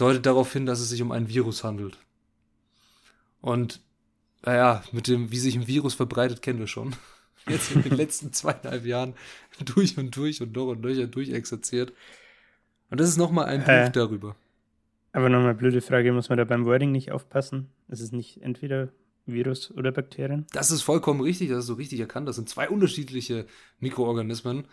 deutet 0.00 0.26
darauf 0.26 0.52
hin, 0.52 0.66
dass 0.66 0.80
es 0.80 0.88
sich 0.88 1.02
um 1.02 1.12
ein 1.12 1.28
Virus 1.28 1.64
handelt. 1.64 1.98
Und 3.40 3.80
naja, 4.44 4.82
mit 4.92 5.08
dem, 5.08 5.30
wie 5.30 5.38
sich 5.38 5.56
ein 5.56 5.66
Virus 5.66 5.94
verbreitet, 5.94 6.42
kennen 6.42 6.58
wir 6.58 6.66
schon. 6.66 6.94
Jetzt 7.48 7.72
in 7.72 7.82
den 7.82 7.96
letzten 7.96 8.32
zweieinhalb 8.32 8.84
Jahren 8.84 9.14
durch 9.64 9.96
und 9.98 10.14
durch 10.16 10.42
und 10.42 10.54
noch 10.54 10.68
und 10.68 10.80
nöcher 10.80 11.06
durchexerziert. 11.06 11.92
Und 12.90 13.00
das 13.00 13.08
ist 13.08 13.16
nochmal 13.16 13.46
ein 13.46 13.62
äh, 13.62 13.84
Buch 13.84 13.92
darüber. 13.92 14.36
Aber 15.12 15.28
nochmal 15.28 15.54
blöde 15.54 15.80
Frage, 15.80 16.12
muss 16.12 16.28
man 16.28 16.38
da 16.38 16.44
beim 16.44 16.64
Wording 16.66 16.92
nicht 16.92 17.10
aufpassen? 17.10 17.68
Ist 17.88 18.00
es 18.00 18.12
nicht 18.12 18.42
entweder 18.42 18.88
Virus 19.26 19.70
oder 19.72 19.90
Bakterien? 19.90 20.46
Das 20.52 20.70
ist 20.70 20.82
vollkommen 20.82 21.20
richtig, 21.20 21.48
das 21.48 21.60
ist 21.60 21.66
so 21.66 21.74
richtig 21.74 22.00
erkannt. 22.00 22.28
Das 22.28 22.36
sind 22.36 22.48
zwei 22.48 22.68
unterschiedliche 22.68 23.46
Mikroorganismen. 23.80 24.66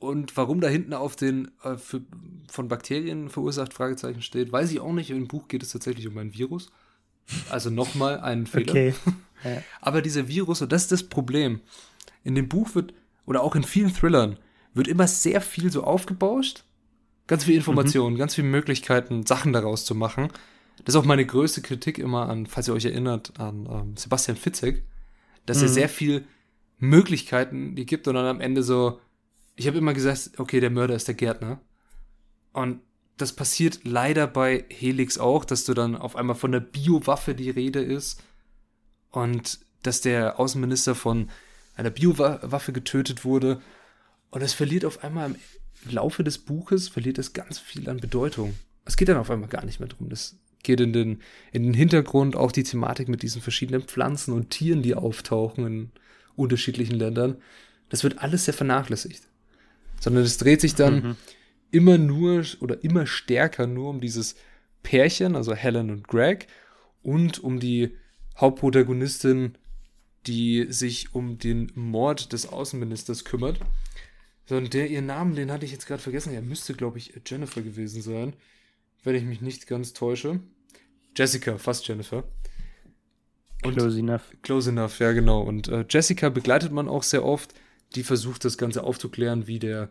Und 0.00 0.34
warum 0.38 0.62
da 0.62 0.68
hinten 0.68 0.94
auf 0.94 1.14
den 1.14 1.50
äh, 1.62 1.76
für, 1.76 2.00
von 2.48 2.68
Bakterien 2.68 3.28
verursacht 3.28 3.74
Fragezeichen 3.74 4.22
steht, 4.22 4.50
weiß 4.50 4.72
ich 4.72 4.80
auch 4.80 4.94
nicht. 4.94 5.10
Im 5.10 5.28
Buch 5.28 5.46
geht 5.46 5.62
es 5.62 5.70
tatsächlich 5.70 6.08
um 6.08 6.16
ein 6.16 6.34
Virus. 6.34 6.70
Also 7.50 7.70
nochmal 7.70 8.18
ein 8.20 8.46
Fehler. 8.46 8.72
Okay. 8.72 8.94
Ja. 9.42 9.62
Aber 9.80 10.02
dieser 10.02 10.28
Virus, 10.28 10.60
und 10.60 10.70
das 10.70 10.82
ist 10.82 10.92
das 10.92 11.02
Problem. 11.04 11.60
In 12.24 12.34
dem 12.34 12.46
Buch 12.46 12.74
wird, 12.74 12.92
oder 13.24 13.42
auch 13.42 13.56
in 13.56 13.62
vielen 13.62 13.90
Thrillern, 13.90 14.38
wird 14.74 14.86
immer 14.86 15.08
sehr 15.08 15.40
viel 15.40 15.72
so 15.72 15.82
aufgebauscht. 15.82 16.64
Ganz 17.26 17.44
viel 17.44 17.56
Informationen, 17.56 18.16
mhm. 18.16 18.18
ganz 18.18 18.34
viele 18.34 18.48
Möglichkeiten, 18.48 19.24
Sachen 19.24 19.54
daraus 19.54 19.86
zu 19.86 19.94
machen. 19.94 20.28
Das 20.84 20.94
ist 20.94 21.00
auch 21.00 21.06
meine 21.06 21.24
größte 21.24 21.62
Kritik 21.62 21.98
immer 21.98 22.28
an, 22.28 22.44
falls 22.44 22.68
ihr 22.68 22.74
euch 22.74 22.84
erinnert, 22.84 23.40
an 23.40 23.66
ähm, 23.70 23.96
Sebastian 23.96 24.36
Fitzek, 24.36 24.82
dass 25.46 25.56
mhm. 25.56 25.62
er 25.62 25.68
sehr 25.70 25.88
viel 25.88 26.24
Möglichkeiten 26.76 27.76
die 27.76 27.86
gibt 27.86 28.08
und 28.08 28.16
dann 28.16 28.26
am 28.26 28.42
Ende 28.42 28.62
so, 28.62 29.00
ich 29.60 29.66
habe 29.66 29.76
immer 29.76 29.92
gesagt, 29.92 30.38
okay, 30.38 30.58
der 30.58 30.70
Mörder 30.70 30.94
ist 30.94 31.06
der 31.06 31.14
Gärtner. 31.14 31.60
Und 32.54 32.80
das 33.18 33.34
passiert 33.34 33.80
leider 33.84 34.26
bei 34.26 34.64
Helix 34.70 35.18
auch, 35.18 35.44
dass 35.44 35.64
du 35.64 35.74
dann 35.74 35.96
auf 35.96 36.16
einmal 36.16 36.34
von 36.34 36.50
der 36.50 36.60
Biowaffe 36.60 37.34
die 37.34 37.50
Rede 37.50 37.82
ist 37.82 38.22
und 39.10 39.60
dass 39.82 40.00
der 40.00 40.40
Außenminister 40.40 40.94
von 40.94 41.28
einer 41.74 41.90
Biowaffe 41.90 42.72
getötet 42.72 43.26
wurde. 43.26 43.60
Und 44.30 44.40
es 44.40 44.54
verliert 44.54 44.86
auf 44.86 45.04
einmal 45.04 45.34
im 45.84 45.90
Laufe 45.90 46.24
des 46.24 46.38
Buches, 46.38 46.88
verliert 46.88 47.18
es 47.18 47.34
ganz 47.34 47.58
viel 47.58 47.86
an 47.90 47.98
Bedeutung. 47.98 48.54
Es 48.86 48.96
geht 48.96 49.10
dann 49.10 49.18
auf 49.18 49.30
einmal 49.30 49.50
gar 49.50 49.66
nicht 49.66 49.78
mehr 49.78 49.90
drum. 49.90 50.08
Das 50.08 50.38
geht 50.62 50.80
in 50.80 50.94
den, 50.94 51.20
in 51.52 51.64
den 51.64 51.74
Hintergrund 51.74 52.34
auch 52.34 52.50
die 52.50 52.64
Thematik 52.64 53.10
mit 53.10 53.20
diesen 53.20 53.42
verschiedenen 53.42 53.82
Pflanzen 53.82 54.32
und 54.32 54.48
Tieren, 54.48 54.80
die 54.80 54.94
auftauchen 54.94 55.66
in 55.66 55.92
unterschiedlichen 56.34 56.96
Ländern. 56.96 57.36
Das 57.90 58.04
wird 58.04 58.20
alles 58.20 58.46
sehr 58.46 58.54
vernachlässigt. 58.54 59.29
Sondern 60.00 60.24
es 60.24 60.38
dreht 60.38 60.60
sich 60.60 60.74
dann 60.74 61.02
mhm 61.02 61.16
immer 61.70 61.98
nur 61.98 62.44
oder 62.60 62.82
immer 62.84 63.06
stärker 63.06 63.66
nur 63.66 63.90
um 63.90 64.00
dieses 64.00 64.36
Pärchen, 64.82 65.36
also 65.36 65.54
Helen 65.54 65.90
und 65.90 66.08
Greg, 66.08 66.46
und 67.02 67.42
um 67.42 67.60
die 67.60 67.96
Hauptprotagonistin, 68.36 69.56
die 70.26 70.66
sich 70.70 71.14
um 71.14 71.38
den 71.38 71.70
Mord 71.74 72.32
des 72.32 72.46
Außenministers 72.46 73.24
kümmert. 73.24 73.60
Sondern 74.46 74.70
der, 74.70 74.90
ihr 74.90 75.02
Namen, 75.02 75.36
den 75.36 75.50
hatte 75.52 75.64
ich 75.64 75.72
jetzt 75.72 75.86
gerade 75.86 76.02
vergessen. 76.02 76.34
Er 76.34 76.42
müsste, 76.42 76.74
glaube 76.74 76.98
ich, 76.98 77.14
Jennifer 77.26 77.62
gewesen 77.62 78.02
sein. 78.02 78.34
Wenn 79.02 79.14
ich 79.14 79.24
mich 79.24 79.40
nicht 79.40 79.66
ganz 79.66 79.92
täusche. 79.92 80.40
Jessica, 81.16 81.56
fast 81.56 81.86
Jennifer. 81.86 82.24
Und 83.62 83.76
close 83.76 83.98
enough. 83.98 84.22
Close 84.42 84.70
enough, 84.70 84.98
ja, 84.98 85.12
genau. 85.12 85.42
Und 85.42 85.68
äh, 85.68 85.84
Jessica 85.88 86.28
begleitet 86.28 86.72
man 86.72 86.88
auch 86.88 87.02
sehr 87.02 87.24
oft. 87.24 87.54
Die 87.94 88.02
versucht, 88.02 88.44
das 88.44 88.58
Ganze 88.58 88.84
aufzuklären, 88.84 89.46
wie 89.46 89.58
der 89.58 89.90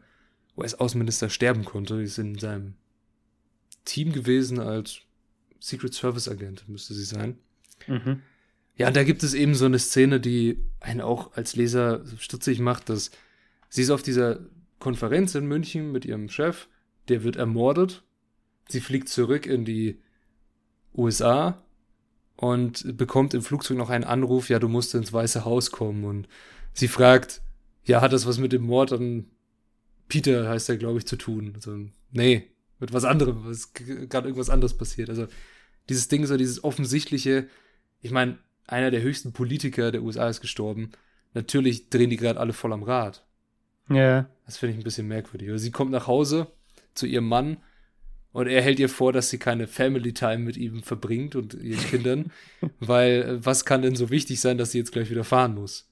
US-Außenminister 0.58 1.30
sterben 1.30 1.66
konnte. 1.66 1.98
Die 1.98 2.04
ist 2.04 2.18
in 2.18 2.38
seinem 2.38 2.76
Team 3.86 4.12
gewesen 4.12 4.60
als 4.60 5.02
Secret 5.60 5.94
Service 5.94 6.28
Agent, 6.28 6.68
müsste 6.68 6.94
sie 6.94 7.04
sein. 7.04 7.38
Mhm. 7.88 8.22
Ja, 8.76 8.88
und 8.88 8.96
da 8.96 9.04
gibt 9.04 9.24
es 9.24 9.34
eben 9.34 9.56
so 9.56 9.66
eine 9.66 9.80
Szene, 9.80 10.20
die 10.20 10.58
einen 10.80 11.02
auch 11.02 11.34
als 11.34 11.56
Leser 11.56 12.04
stutzig 12.18 12.60
macht, 12.60 12.90
dass 12.90 13.12
sie 13.68 13.82
ist 13.82 13.90
auf 13.90 14.02
dieser 14.02 14.40
Konferenz 14.80 15.36
in 15.36 15.46
München 15.46 15.92
mit 15.92 16.06
ihrem 16.06 16.30
Chef, 16.30 16.68
der 17.10 17.24
wird 17.24 17.36
ermordet. 17.36 18.04
Sie 18.70 18.80
fliegt 18.80 19.10
zurück 19.10 19.46
in 19.46 19.66
die 19.66 20.00
USA 20.96 21.62
und 22.38 22.98
bekommt 22.98 23.34
im 23.34 23.42
Flugzeug 23.42 23.78
noch 23.78 23.90
einen 23.90 24.06
Anruf, 24.06 24.48
ja, 24.48 24.60
du 24.60 24.70
musst 24.70 24.96
ins 24.96 25.12
Weiße 25.12 25.44
Haus 25.44 25.72
kommen. 25.72 26.06
Und 26.06 26.30
sie 26.74 26.88
fragt, 26.88 27.42
ja, 27.90 28.02
hat 28.02 28.14
das 28.14 28.26
was 28.26 28.38
mit 28.38 28.54
dem 28.54 28.64
Mord 28.64 28.94
an 28.94 29.26
Peter 30.08 30.50
heißt 30.50 30.70
er, 30.70 30.78
glaube 30.78 30.98
ich, 30.98 31.06
zu 31.06 31.16
tun. 31.16 31.54
Also, 31.56 31.78
nee, 32.12 32.48
mit 32.80 32.94
was 32.94 33.06
anderem, 33.06 33.46
was 33.46 33.74
gerade 33.74 34.28
irgendwas 34.28 34.50
anderes 34.50 34.76
passiert. 34.76 35.10
Also 35.10 35.28
dieses 35.88 36.08
Ding, 36.08 36.26
so 36.26 36.36
dieses 36.36 36.64
offensichtliche, 36.64 37.48
ich 38.02 38.12
meine, 38.12 38.40
einer 38.68 38.92
der 38.92 39.02
höchsten 39.02 39.34
Politiker 39.34 39.92
der 39.92 40.04
USA 40.04 40.30
ist 40.30 40.42
gestorben. 40.42 40.92
Natürlich 41.34 41.90
drehen 41.90 42.10
die 42.10 42.18
gerade 42.18 42.40
alle 42.40 42.54
voll 42.54 42.74
am 42.74 42.84
Rad. 42.84 43.26
Ja. 43.90 44.30
Das 44.46 44.58
finde 44.58 44.74
ich 44.74 44.82
ein 44.82 44.84
bisschen 44.84 45.08
merkwürdig. 45.08 45.50
Also 45.50 45.64
sie 45.64 45.72
kommt 45.72 45.92
nach 45.92 46.08
Hause 46.08 46.48
zu 46.94 47.06
ihrem 47.06 47.28
Mann 47.28 47.58
und 48.32 48.48
er 48.48 48.62
hält 48.62 48.80
ihr 48.80 48.90
vor, 48.90 49.14
dass 49.14 49.30
sie 49.30 49.40
keine 49.40 49.68
Family 49.68 50.14
Time 50.14 50.40
mit 50.40 50.58
ihm 50.58 50.84
verbringt 50.84 51.36
und 51.36 51.56
ihren 51.56 51.84
Kindern, 51.86 52.32
weil 52.80 53.22
äh, 53.22 53.46
was 53.46 53.66
kann 53.66 53.82
denn 53.82 53.96
so 53.96 54.10
wichtig 54.10 54.40
sein, 54.40 54.58
dass 54.58 54.72
sie 54.72 54.78
jetzt 54.78 54.92
gleich 54.92 55.10
wieder 55.10 55.24
fahren 55.24 55.56
muss? 55.56 55.89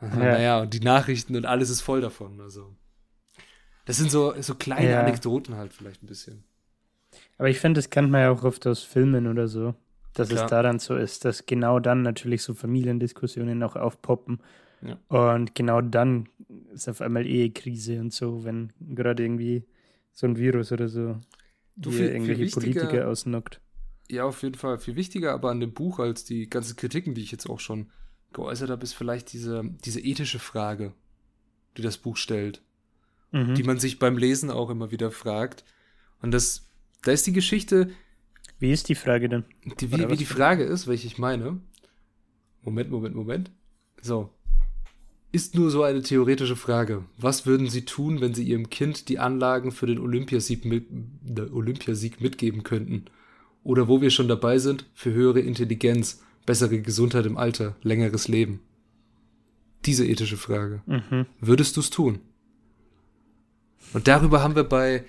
Ja. 0.00 0.08
Naja, 0.08 0.60
und 0.60 0.74
die 0.74 0.80
Nachrichten 0.80 1.36
und 1.36 1.46
alles 1.46 1.70
ist 1.70 1.80
voll 1.80 2.00
davon. 2.00 2.40
Also. 2.40 2.74
Das 3.84 3.96
sind 3.96 4.10
so, 4.10 4.34
so 4.40 4.54
kleine 4.54 4.90
ja. 4.90 5.00
Anekdoten 5.00 5.56
halt 5.56 5.72
vielleicht 5.72 6.02
ein 6.02 6.06
bisschen. 6.06 6.44
Aber 7.38 7.48
ich 7.48 7.58
finde, 7.58 7.78
das 7.78 7.90
kennt 7.90 8.10
man 8.10 8.20
ja 8.20 8.30
auch 8.30 8.44
oft 8.44 8.66
aus 8.66 8.82
Filmen 8.82 9.26
oder 9.26 9.48
so, 9.48 9.74
dass 10.14 10.28
Klar. 10.28 10.44
es 10.44 10.50
daran 10.50 10.78
so 10.78 10.96
ist, 10.96 11.24
dass 11.24 11.46
genau 11.46 11.80
dann 11.80 12.02
natürlich 12.02 12.42
so 12.42 12.54
Familiendiskussionen 12.54 13.62
auch 13.62 13.76
aufpoppen. 13.76 14.40
Ja. 14.82 14.98
Und 15.08 15.54
genau 15.54 15.80
dann 15.80 16.28
ist 16.72 16.88
auf 16.88 17.00
einmal 17.00 17.26
Ehekrise 17.26 18.00
und 18.00 18.12
so, 18.12 18.44
wenn 18.44 18.72
gerade 18.80 19.22
irgendwie 19.22 19.64
so 20.12 20.26
ein 20.26 20.36
Virus 20.36 20.70
oder 20.72 20.88
so 20.88 21.18
du 21.76 21.90
viel, 21.90 22.06
irgendwelche 22.06 22.44
viel 22.44 22.52
Politiker 22.52 23.08
ausnockt. 23.08 23.60
Ja, 24.10 24.24
auf 24.24 24.42
jeden 24.42 24.54
Fall. 24.54 24.78
Viel 24.78 24.96
wichtiger 24.96 25.32
aber 25.32 25.50
an 25.50 25.60
dem 25.60 25.72
Buch 25.72 25.98
als 25.98 26.24
die 26.24 26.48
ganzen 26.48 26.76
Kritiken, 26.76 27.14
die 27.14 27.22
ich 27.22 27.32
jetzt 27.32 27.48
auch 27.48 27.60
schon 27.60 27.90
geäußert 28.32 28.70
habe, 28.70 28.82
ist 28.82 28.94
vielleicht 28.94 29.32
diese, 29.32 29.64
diese 29.84 30.00
ethische 30.00 30.38
Frage, 30.38 30.92
die 31.76 31.82
das 31.82 31.98
Buch 31.98 32.16
stellt 32.16 32.62
mhm. 33.32 33.54
die 33.54 33.62
man 33.62 33.78
sich 33.78 33.98
beim 33.98 34.16
Lesen 34.16 34.50
auch 34.50 34.70
immer 34.70 34.90
wieder 34.90 35.10
fragt. 35.10 35.64
Und 36.20 36.32
das, 36.32 36.68
da 37.02 37.12
ist 37.12 37.26
die 37.26 37.32
Geschichte. 37.32 37.90
Wie 38.58 38.72
ist 38.72 38.88
die 38.88 38.94
Frage 38.94 39.28
denn? 39.28 39.44
Die, 39.80 39.92
wie, 39.92 40.08
wie 40.08 40.16
die 40.16 40.24
Frage 40.24 40.64
ist, 40.64 40.86
welche 40.86 41.06
ich 41.06 41.18
meine. 41.18 41.60
Moment, 42.62 42.90
Moment, 42.90 43.14
Moment. 43.14 43.50
So. 44.00 44.30
Ist 45.30 45.54
nur 45.54 45.70
so 45.70 45.82
eine 45.82 46.02
theoretische 46.02 46.56
Frage. 46.56 47.04
Was 47.18 47.44
würden 47.44 47.68
Sie 47.68 47.84
tun, 47.84 48.20
wenn 48.20 48.34
Sie 48.34 48.44
Ihrem 48.44 48.70
Kind 48.70 49.08
die 49.08 49.18
Anlagen 49.18 49.72
für 49.72 49.86
den 49.86 49.98
Olympiasieg, 49.98 50.64
mit, 50.64 50.86
Olympiasieg 51.52 52.20
mitgeben 52.20 52.62
könnten? 52.62 53.04
Oder 53.62 53.88
wo 53.88 54.00
wir 54.00 54.10
schon 54.10 54.28
dabei 54.28 54.58
sind, 54.58 54.86
für 54.94 55.12
höhere 55.12 55.40
Intelligenz, 55.40 56.22
bessere 56.48 56.80
Gesundheit 56.80 57.26
im 57.26 57.36
Alter, 57.36 57.76
längeres 57.82 58.26
Leben? 58.26 58.60
Diese 59.84 60.06
ethische 60.06 60.38
Frage. 60.38 60.82
Mhm. 60.86 61.26
Würdest 61.40 61.76
du 61.76 61.80
es 61.80 61.90
tun? 61.90 62.20
Und 63.92 64.08
darüber 64.08 64.42
haben 64.42 64.56
wir 64.56 64.64
bei 64.64 65.04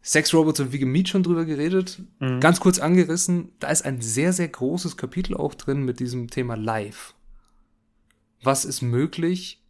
Sex 0.00 0.32
Robots 0.32 0.60
und 0.60 0.72
Vegan 0.72 0.88
Meat 0.90 1.10
schon 1.10 1.22
drüber 1.22 1.44
geredet. 1.44 2.00
Mhm. 2.20 2.40
Ganz 2.40 2.58
kurz 2.60 2.78
angerissen. 2.78 3.50
Da 3.60 3.68
ist 3.68 3.84
ein 3.84 4.00
sehr, 4.00 4.32
sehr 4.32 4.48
großes 4.48 4.96
Kapitel 4.96 5.36
auch 5.36 5.52
drin 5.52 5.84
mit 5.84 6.00
diesem 6.00 6.30
Thema 6.30 6.56
Live. 6.56 7.14
Was 8.42 8.64
ist 8.64 8.80
möglich, 8.80 9.62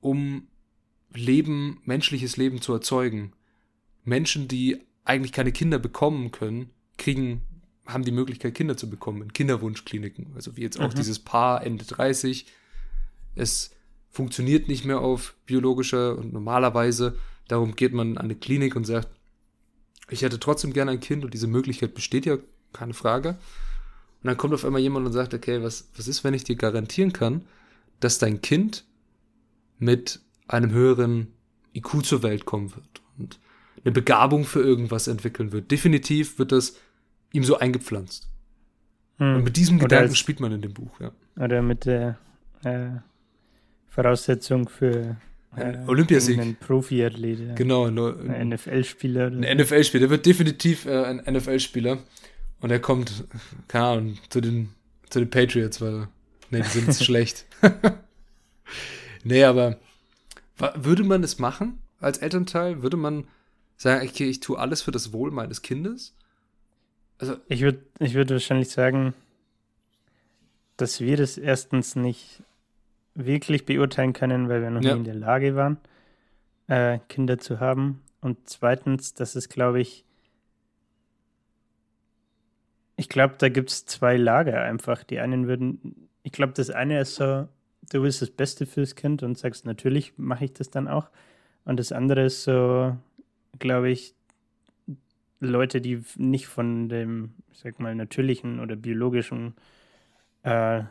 um 0.00 0.48
Leben, 1.12 1.82
menschliches 1.84 2.38
Leben 2.38 2.62
zu 2.62 2.72
erzeugen? 2.72 3.34
Menschen, 4.04 4.48
die 4.48 4.80
eigentlich 5.04 5.32
keine 5.32 5.52
Kinder 5.52 5.78
bekommen 5.78 6.30
können, 6.30 6.70
kriegen 6.96 7.42
haben 7.86 8.04
die 8.04 8.12
Möglichkeit, 8.12 8.54
Kinder 8.54 8.76
zu 8.76 8.88
bekommen 8.88 9.22
in 9.22 9.32
Kinderwunschkliniken. 9.32 10.32
Also 10.34 10.56
wie 10.56 10.62
jetzt 10.62 10.80
auch 10.80 10.92
mhm. 10.92 10.96
dieses 10.96 11.18
Paar 11.18 11.64
Ende 11.64 11.84
30. 11.84 12.46
Es 13.34 13.70
funktioniert 14.10 14.68
nicht 14.68 14.84
mehr 14.84 15.00
auf 15.00 15.34
biologischer 15.46 16.16
und 16.16 16.32
normalerweise. 16.32 17.16
Darum 17.48 17.74
geht 17.74 17.92
man 17.92 18.18
an 18.18 18.24
eine 18.24 18.34
Klinik 18.36 18.76
und 18.76 18.84
sagt, 18.84 19.08
ich 20.10 20.22
hätte 20.22 20.38
trotzdem 20.38 20.72
gerne 20.72 20.92
ein 20.92 21.00
Kind 21.00 21.24
und 21.24 21.34
diese 21.34 21.46
Möglichkeit 21.46 21.94
besteht 21.94 22.26
ja, 22.26 22.38
keine 22.72 22.94
Frage. 22.94 23.30
Und 23.30 24.28
dann 24.28 24.36
kommt 24.36 24.54
auf 24.54 24.64
einmal 24.64 24.80
jemand 24.80 25.06
und 25.06 25.12
sagt, 25.12 25.34
okay, 25.34 25.62
was, 25.62 25.88
was 25.96 26.06
ist, 26.06 26.22
wenn 26.22 26.34
ich 26.34 26.44
dir 26.44 26.56
garantieren 26.56 27.12
kann, 27.12 27.42
dass 28.00 28.18
dein 28.18 28.40
Kind 28.42 28.84
mit 29.78 30.20
einem 30.46 30.70
höheren 30.70 31.28
IQ 31.74 32.04
zur 32.04 32.22
Welt 32.22 32.44
kommen 32.44 32.74
wird 32.74 33.02
und 33.18 33.40
eine 33.84 33.92
Begabung 33.92 34.44
für 34.44 34.60
irgendwas 34.60 35.08
entwickeln 35.08 35.50
wird. 35.50 35.70
Definitiv 35.70 36.38
wird 36.38 36.52
das 36.52 36.76
ihm 37.32 37.44
so 37.44 37.58
eingepflanzt. 37.58 38.28
Hm. 39.18 39.36
Und 39.36 39.44
mit 39.44 39.56
diesem 39.56 39.78
Gedanken 39.78 40.10
als, 40.10 40.18
spielt 40.18 40.40
man 40.40 40.52
in 40.52 40.62
dem 40.62 40.74
Buch, 40.74 41.00
ja. 41.00 41.12
Oder 41.36 41.62
mit 41.62 41.86
der 41.86 42.18
äh, 42.64 42.90
Voraussetzung 43.88 44.68
für 44.68 45.16
äh, 45.56 45.78
Olympiasieg. 45.86 46.38
Ein 46.38 46.56
Profiathlet. 46.56 47.40
Ja. 47.40 47.54
Genau. 47.54 47.84
Ein 47.86 48.48
NFL-Spieler. 48.48 49.26
Ein 49.26 49.58
NFL-Spieler. 49.58 50.02
Der 50.02 50.10
wird 50.10 50.26
definitiv 50.26 50.86
äh, 50.86 51.04
ein 51.04 51.22
NFL-Spieler. 51.30 51.98
Und 52.60 52.70
er 52.70 52.78
kommt, 52.78 53.24
keine 53.68 53.84
Ahnung, 53.84 54.18
zu 54.28 54.40
den, 54.40 54.70
zu 55.10 55.18
den 55.18 55.30
Patriots, 55.30 55.80
weil, 55.80 56.08
nee, 56.50 56.62
die 56.62 56.68
sind 56.68 56.94
schlecht. 57.04 57.44
nee, 59.24 59.44
aber 59.44 59.78
würde 60.76 61.02
man 61.02 61.24
es 61.24 61.38
machen 61.38 61.80
als 61.98 62.18
Elternteil? 62.18 62.82
Würde 62.82 62.96
man 62.96 63.24
sagen, 63.76 64.08
okay, 64.08 64.28
ich 64.28 64.40
tue 64.40 64.58
alles 64.58 64.82
für 64.82 64.92
das 64.92 65.12
Wohl 65.12 65.32
meines 65.32 65.62
Kindes? 65.62 66.14
Also, 67.22 67.36
ich 67.46 67.60
würde 67.60 67.78
ich 68.00 68.14
würd 68.14 68.30
wahrscheinlich 68.30 68.70
sagen, 68.70 69.14
dass 70.76 71.00
wir 71.00 71.16
das 71.16 71.38
erstens 71.38 71.94
nicht 71.94 72.42
wirklich 73.14 73.64
beurteilen 73.64 74.12
können, 74.12 74.48
weil 74.48 74.60
wir 74.60 74.70
noch 74.70 74.82
ja. 74.82 74.94
nie 74.94 74.98
in 74.98 75.04
der 75.04 75.14
Lage 75.14 75.54
waren, 75.54 75.76
äh, 76.66 76.98
Kinder 77.08 77.38
zu 77.38 77.60
haben. 77.60 78.02
Und 78.20 78.38
zweitens, 78.50 79.14
dass 79.14 79.36
es, 79.36 79.48
glaube 79.48 79.80
ich, 79.80 80.04
ich 82.96 83.08
glaube, 83.08 83.36
da 83.38 83.48
gibt 83.48 83.70
es 83.70 83.86
zwei 83.86 84.16
Lager 84.16 84.60
einfach. 84.60 85.04
Die 85.04 85.20
einen 85.20 85.46
würden, 85.46 86.08
ich 86.24 86.32
glaube, 86.32 86.54
das 86.54 86.70
eine 86.70 87.00
ist 87.00 87.14
so, 87.14 87.46
du 87.92 88.02
willst 88.02 88.20
das 88.20 88.30
Beste 88.30 88.66
fürs 88.66 88.96
Kind 88.96 89.22
und 89.22 89.38
sagst, 89.38 89.64
natürlich 89.64 90.14
mache 90.16 90.46
ich 90.46 90.54
das 90.54 90.70
dann 90.70 90.88
auch. 90.88 91.08
Und 91.64 91.78
das 91.78 91.92
andere 91.92 92.24
ist 92.24 92.42
so, 92.42 92.96
glaube 93.60 93.90
ich, 93.90 94.16
Leute, 95.42 95.80
die 95.80 96.02
nicht 96.16 96.46
von 96.46 96.88
dem, 96.88 97.30
ich 97.52 97.58
sag 97.58 97.80
mal, 97.80 97.94
natürlichen 97.94 98.60
oder 98.60 98.76
biologischen 98.76 99.54
äh, 100.42 100.82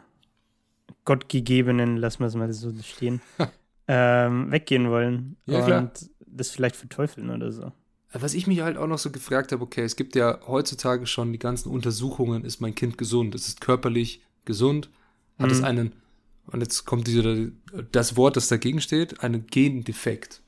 gottgegebenen, 1.05 1.97
lassen 1.97 2.19
wir 2.19 2.27
es 2.27 2.35
mal 2.35 2.51
so 2.51 2.71
stehen, 2.83 3.21
ähm, 3.87 4.51
weggehen 4.51 4.89
wollen 4.89 5.37
ja, 5.45 5.59
und 5.59 5.65
klar. 5.65 5.91
das 6.27 6.51
vielleicht 6.51 6.75
verteufeln 6.75 7.29
oder 7.29 7.51
so. 7.51 7.71
Was 8.13 8.33
ich 8.33 8.45
mich 8.45 8.59
halt 8.59 8.75
auch 8.77 8.87
noch 8.87 8.97
so 8.97 9.09
gefragt 9.09 9.53
habe, 9.53 9.63
okay, 9.63 9.83
es 9.83 9.95
gibt 9.95 10.15
ja 10.15 10.39
heutzutage 10.45 11.07
schon 11.07 11.31
die 11.31 11.39
ganzen 11.39 11.69
Untersuchungen, 11.69 12.43
ist 12.43 12.59
mein 12.59 12.75
Kind 12.75 12.97
gesund, 12.97 13.33
ist 13.35 13.47
es 13.47 13.55
körperlich 13.55 14.21
gesund, 14.43 14.89
hat 15.39 15.47
mhm. 15.47 15.53
es 15.53 15.63
einen, 15.63 15.93
und 16.47 16.59
jetzt 16.59 16.85
kommt 16.85 17.07
diese, 17.07 17.53
das 17.93 18.17
Wort, 18.17 18.35
das 18.35 18.49
dagegen 18.49 18.81
steht, 18.81 19.23
einen 19.23 19.47
Gendefekt. 19.47 20.41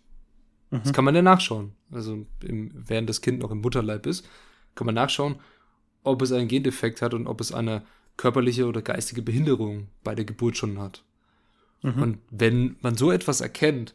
Mhm. 0.74 0.82
Das 0.84 0.94
kann 0.94 1.06
man 1.06 1.16
ja 1.16 1.22
nachschauen. 1.22 1.74
Also 1.92 2.26
im, 2.42 2.72
während 2.74 3.08
das 3.08 3.22
Kind 3.22 3.40
noch 3.40 3.52
im 3.52 3.62
Mutterleib 3.62 4.08
ist, 4.08 4.28
kann 4.74 4.86
man 4.88 4.96
nachschauen, 4.96 5.36
ob 6.04 6.22
es 6.24 6.32
einen 6.32 6.48
Gendefekt 6.48 7.02
hat 7.02 7.14
und 7.14 7.28
ob 7.28 7.40
es 7.42 7.52
eine 7.52 7.84
körperliche 8.18 8.66
oder 8.66 8.82
geistige 8.82 9.22
Behinderung 9.22 9.88
bei 10.04 10.16
der 10.16 10.26
Geburt 10.26 10.58
schon 10.58 10.80
hat. 10.80 11.04
Mhm. 11.84 12.02
Und 12.02 12.18
wenn 12.32 12.76
man 12.82 12.98
so 12.98 13.12
etwas 13.12 13.40
erkennt, 13.40 13.94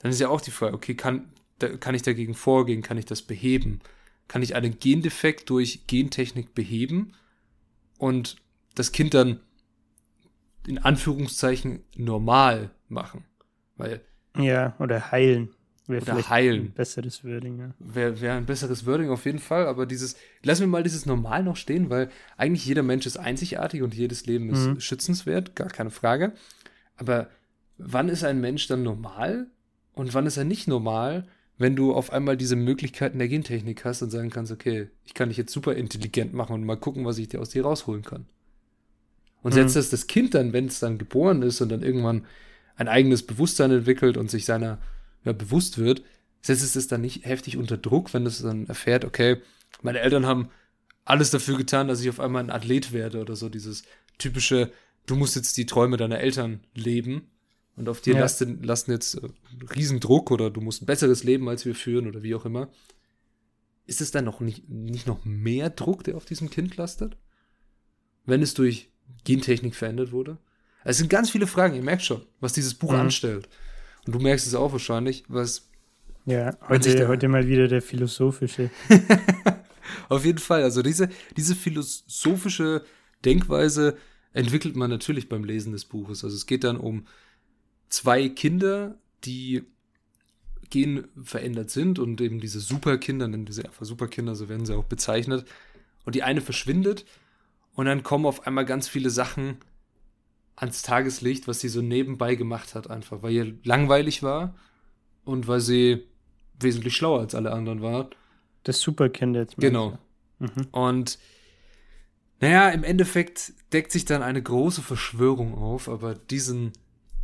dann 0.00 0.10
ist 0.10 0.20
ja 0.20 0.28
auch 0.28 0.40
die 0.40 0.50
Frage, 0.50 0.74
okay, 0.74 0.94
kann, 0.94 1.32
da, 1.60 1.68
kann 1.76 1.94
ich 1.94 2.02
dagegen 2.02 2.34
vorgehen, 2.34 2.82
kann 2.82 2.98
ich 2.98 3.04
das 3.04 3.22
beheben? 3.22 3.80
Kann 4.26 4.42
ich 4.42 4.56
einen 4.56 4.80
Gendefekt 4.80 5.48
durch 5.48 5.86
Gentechnik 5.86 6.54
beheben 6.54 7.12
und 7.98 8.36
das 8.74 8.90
Kind 8.90 9.14
dann 9.14 9.38
in 10.66 10.78
Anführungszeichen 10.78 11.84
normal 11.94 12.70
machen? 12.88 13.24
Weil 13.76 14.00
ja, 14.36 14.74
oder 14.78 15.12
heilen. 15.12 15.50
Wäre 15.88 16.02
oder 16.02 16.28
heilen. 16.28 16.66
Ein 16.66 16.72
besseres 16.72 17.24
Wording, 17.24 17.58
ja. 17.58 17.74
Wäre 17.78 18.20
wär 18.20 18.34
ein 18.34 18.46
besseres 18.46 18.86
Wording 18.86 19.10
auf 19.10 19.24
jeden 19.24 19.38
Fall, 19.38 19.66
aber 19.66 19.86
dieses, 19.86 20.16
lassen 20.42 20.62
wir 20.62 20.66
mal 20.66 20.82
dieses 20.82 21.06
Normal 21.06 21.44
noch 21.44 21.56
stehen, 21.56 21.90
weil 21.90 22.10
eigentlich 22.36 22.66
jeder 22.66 22.82
Mensch 22.82 23.06
ist 23.06 23.16
einzigartig 23.16 23.82
und 23.82 23.94
jedes 23.94 24.26
Leben 24.26 24.50
ist 24.50 24.66
mhm. 24.66 24.80
schützenswert, 24.80 25.54
gar 25.54 25.68
keine 25.68 25.90
Frage. 25.90 26.32
Aber 26.96 27.28
wann 27.78 28.08
ist 28.08 28.24
ein 28.24 28.40
Mensch 28.40 28.66
dann 28.66 28.82
normal 28.82 29.46
und 29.94 30.12
wann 30.14 30.26
ist 30.26 30.36
er 30.36 30.44
nicht 30.44 30.66
normal, 30.66 31.26
wenn 31.58 31.76
du 31.76 31.94
auf 31.94 32.12
einmal 32.12 32.36
diese 32.36 32.56
Möglichkeiten 32.56 33.18
der 33.18 33.28
Gentechnik 33.28 33.84
hast 33.84 34.02
und 34.02 34.10
sagen 34.10 34.30
kannst, 34.30 34.52
okay, 34.52 34.88
ich 35.04 35.14
kann 35.14 35.28
dich 35.28 35.38
jetzt 35.38 35.52
super 35.52 35.74
intelligent 35.74 36.34
machen 36.34 36.52
und 36.52 36.64
mal 36.64 36.76
gucken, 36.76 37.04
was 37.04 37.18
ich 37.18 37.28
dir 37.28 37.40
aus 37.40 37.50
dir 37.50 37.64
rausholen 37.64 38.02
kann. 38.02 38.26
Und 39.42 39.52
mhm. 39.52 39.60
setzt 39.60 39.76
das 39.76 39.90
das 39.90 40.06
Kind 40.06 40.34
dann, 40.34 40.52
wenn 40.52 40.66
es 40.66 40.80
dann 40.80 40.98
geboren 40.98 41.42
ist 41.42 41.60
und 41.60 41.70
dann 41.70 41.82
irgendwann 41.82 42.26
ein 42.76 42.88
eigenes 42.88 43.22
Bewusstsein 43.22 43.70
entwickelt 43.70 44.16
und 44.16 44.30
sich 44.30 44.44
seiner 44.44 44.78
ja, 45.26 45.32
bewusst 45.32 45.76
wird, 45.76 46.02
setzt 46.40 46.76
es 46.76 46.88
dann 46.88 47.00
nicht 47.00 47.26
heftig 47.26 47.56
unter 47.56 47.76
Druck, 47.76 48.14
wenn 48.14 48.24
es 48.24 48.40
dann 48.40 48.66
erfährt, 48.66 49.04
okay, 49.04 49.42
meine 49.82 49.98
Eltern 49.98 50.24
haben 50.24 50.48
alles 51.04 51.30
dafür 51.30 51.56
getan, 51.56 51.88
dass 51.88 52.00
ich 52.00 52.08
auf 52.08 52.20
einmal 52.20 52.42
ein 52.42 52.50
Athlet 52.50 52.92
werde 52.92 53.20
oder 53.20 53.36
so 53.36 53.48
dieses 53.48 53.82
typische, 54.18 54.72
du 55.06 55.16
musst 55.16 55.36
jetzt 55.36 55.56
die 55.56 55.66
Träume 55.66 55.96
deiner 55.96 56.20
Eltern 56.20 56.60
leben 56.74 57.28
und 57.74 57.88
auf 57.88 58.00
dir 58.00 58.14
ja. 58.14 58.20
lasten, 58.20 58.62
lasten 58.62 58.92
jetzt 58.92 59.16
äh, 59.16 59.28
Riesendruck 59.74 60.30
oder 60.30 60.50
du 60.50 60.60
musst 60.60 60.82
ein 60.82 60.86
besseres 60.86 61.24
Leben 61.24 61.48
als 61.48 61.64
wir 61.66 61.74
führen 61.74 62.06
oder 62.06 62.22
wie 62.22 62.34
auch 62.34 62.44
immer. 62.44 62.70
Ist 63.84 64.00
es 64.00 64.10
dann 64.10 64.24
noch 64.24 64.40
nicht, 64.40 64.68
nicht 64.68 65.06
noch 65.06 65.24
mehr 65.24 65.70
Druck, 65.70 66.04
der 66.04 66.16
auf 66.16 66.24
diesem 66.24 66.50
Kind 66.50 66.76
lastet? 66.76 67.16
Wenn 68.24 68.42
es 68.42 68.54
durch 68.54 68.90
Gentechnik 69.24 69.76
verändert 69.76 70.10
wurde? 70.10 70.38
Es 70.84 70.98
sind 70.98 71.10
ganz 71.10 71.30
viele 71.30 71.46
Fragen, 71.46 71.74
ihr 71.74 71.82
merkt 71.82 72.02
schon, 72.02 72.22
was 72.40 72.52
dieses 72.52 72.74
Buch 72.74 72.92
mhm. 72.92 73.00
anstellt. 73.00 73.48
Und 74.06 74.14
du 74.14 74.18
merkst 74.20 74.46
es 74.46 74.54
auch 74.54 74.72
wahrscheinlich, 74.72 75.24
was. 75.28 75.68
Ja, 76.24 76.56
heute, 76.68 77.08
heute 77.08 77.28
mal 77.28 77.46
wieder 77.46 77.68
der 77.68 77.82
philosophische. 77.82 78.70
Auf 80.08 80.24
jeden 80.24 80.38
Fall. 80.38 80.62
Also 80.62 80.82
diese, 80.82 81.08
diese 81.36 81.54
philosophische 81.54 82.84
Denkweise 83.24 83.96
entwickelt 84.32 84.76
man 84.76 84.90
natürlich 84.90 85.28
beim 85.28 85.44
Lesen 85.44 85.72
des 85.72 85.84
Buches. 85.84 86.24
Also 86.24 86.36
es 86.36 86.46
geht 86.46 86.64
dann 86.64 86.76
um 86.76 87.06
zwei 87.88 88.28
Kinder, 88.28 88.98
die 89.24 89.64
genverändert 90.70 91.70
sind 91.70 91.98
und 91.98 92.20
eben 92.20 92.40
diese 92.40 92.60
Superkinder, 92.60 93.28
nennen 93.28 93.46
diese 93.46 93.64
einfach 93.64 93.86
Superkinder, 93.86 94.34
so 94.34 94.48
werden 94.48 94.66
sie 94.66 94.76
auch 94.76 94.84
bezeichnet. 94.84 95.46
Und 96.04 96.14
die 96.14 96.22
eine 96.22 96.40
verschwindet 96.40 97.04
und 97.74 97.86
dann 97.86 98.02
kommen 98.02 98.26
auf 98.26 98.46
einmal 98.46 98.64
ganz 98.64 98.88
viele 98.88 99.10
Sachen 99.10 99.58
ans 100.56 100.82
Tageslicht, 100.82 101.46
was 101.46 101.60
sie 101.60 101.68
so 101.68 101.82
nebenbei 101.82 102.34
gemacht 102.34 102.74
hat, 102.74 102.90
einfach, 102.90 103.22
weil 103.22 103.32
ihr 103.32 103.54
langweilig 103.62 104.22
war 104.22 104.54
und 105.24 105.46
weil 105.46 105.60
sie 105.60 106.04
wesentlich 106.58 106.96
schlauer 106.96 107.20
als 107.20 107.34
alle 107.34 107.52
anderen 107.52 107.82
war. 107.82 108.10
Das 108.64 108.80
Superkind 108.80 109.36
jetzt. 109.36 109.56
Genau. 109.58 109.98
Mhm. 110.38 110.66
Und 110.72 111.18
naja, 112.40 112.70
im 112.70 112.84
Endeffekt 112.84 113.52
deckt 113.72 113.92
sich 113.92 114.04
dann 114.04 114.22
eine 114.22 114.42
große 114.42 114.82
Verschwörung 114.82 115.54
auf, 115.54 115.88
aber 115.88 116.14
diesen 116.14 116.72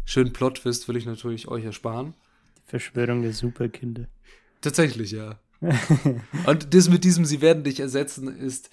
schönen 0.04 0.32
Plot-Twist 0.32 0.88
will 0.88 0.96
ich 0.96 1.06
natürlich 1.06 1.48
euch 1.48 1.64
ersparen. 1.64 2.14
Die 2.58 2.70
Verschwörung 2.70 3.22
der 3.22 3.32
Superkinder. 3.32 4.08
Tatsächlich, 4.60 5.10
ja. 5.10 5.40
und 6.46 6.74
das 6.74 6.88
mit 6.88 7.04
diesem 7.04 7.24
Sie 7.24 7.40
werden 7.40 7.62
dich 7.62 7.80
ersetzen 7.80 8.28
ist 8.28 8.70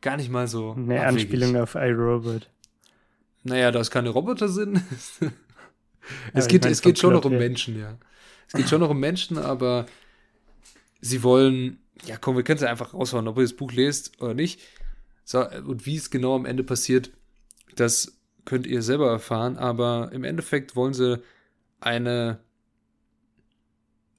gar 0.00 0.16
nicht 0.16 0.30
mal 0.30 0.46
so. 0.46 0.72
Eine 0.72 1.00
abwegig. 1.00 1.06
Anspielung 1.06 1.56
auf 1.56 1.74
iRobot. 1.74 2.50
Naja, 3.44 3.70
da 3.70 3.80
es 3.80 3.90
keine 3.90 4.08
Roboter 4.08 4.48
sind. 4.48 4.82
es 6.32 6.48
geht, 6.48 6.64
es 6.64 6.82
geht 6.82 6.98
schon 6.98 7.12
noch 7.12 7.24
um 7.24 7.36
Menschen, 7.36 7.78
ja. 7.78 7.98
Es 8.48 8.54
geht 8.54 8.68
schon 8.68 8.80
noch 8.80 8.90
um 8.90 8.98
Menschen, 8.98 9.38
aber 9.38 9.86
sie 11.00 11.22
wollen, 11.22 11.78
ja 12.06 12.16
komm, 12.16 12.36
wir 12.36 12.42
können 12.42 12.56
es 12.56 12.62
ja 12.62 12.70
einfach 12.70 12.94
raushauen, 12.94 13.28
ob 13.28 13.36
ihr 13.36 13.42
das 13.42 13.54
Buch 13.54 13.72
lest 13.72 14.20
oder 14.20 14.34
nicht. 14.34 14.60
So, 15.24 15.46
und 15.48 15.86
wie 15.86 15.96
es 15.96 16.10
genau 16.10 16.34
am 16.34 16.46
Ende 16.46 16.64
passiert, 16.64 17.10
das 17.76 18.18
könnt 18.44 18.66
ihr 18.66 18.82
selber 18.82 19.10
erfahren, 19.10 19.56
aber 19.56 20.10
im 20.12 20.24
Endeffekt 20.24 20.76
wollen 20.76 20.94
sie 20.94 21.22
eine 21.80 22.40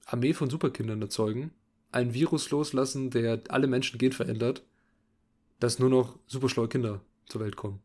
Armee 0.04 0.32
von 0.32 0.50
Superkindern 0.50 1.02
erzeugen, 1.02 1.52
ein 1.92 2.14
Virus 2.14 2.50
loslassen, 2.50 3.10
der 3.10 3.40
alle 3.48 3.66
Menschen 3.66 3.98
gen 3.98 4.12
verändert, 4.12 4.64
dass 5.58 5.78
nur 5.78 5.90
noch 5.90 6.18
superschlaue 6.26 6.68
Kinder 6.68 7.00
zur 7.26 7.40
Welt 7.40 7.56
kommen. 7.56 7.80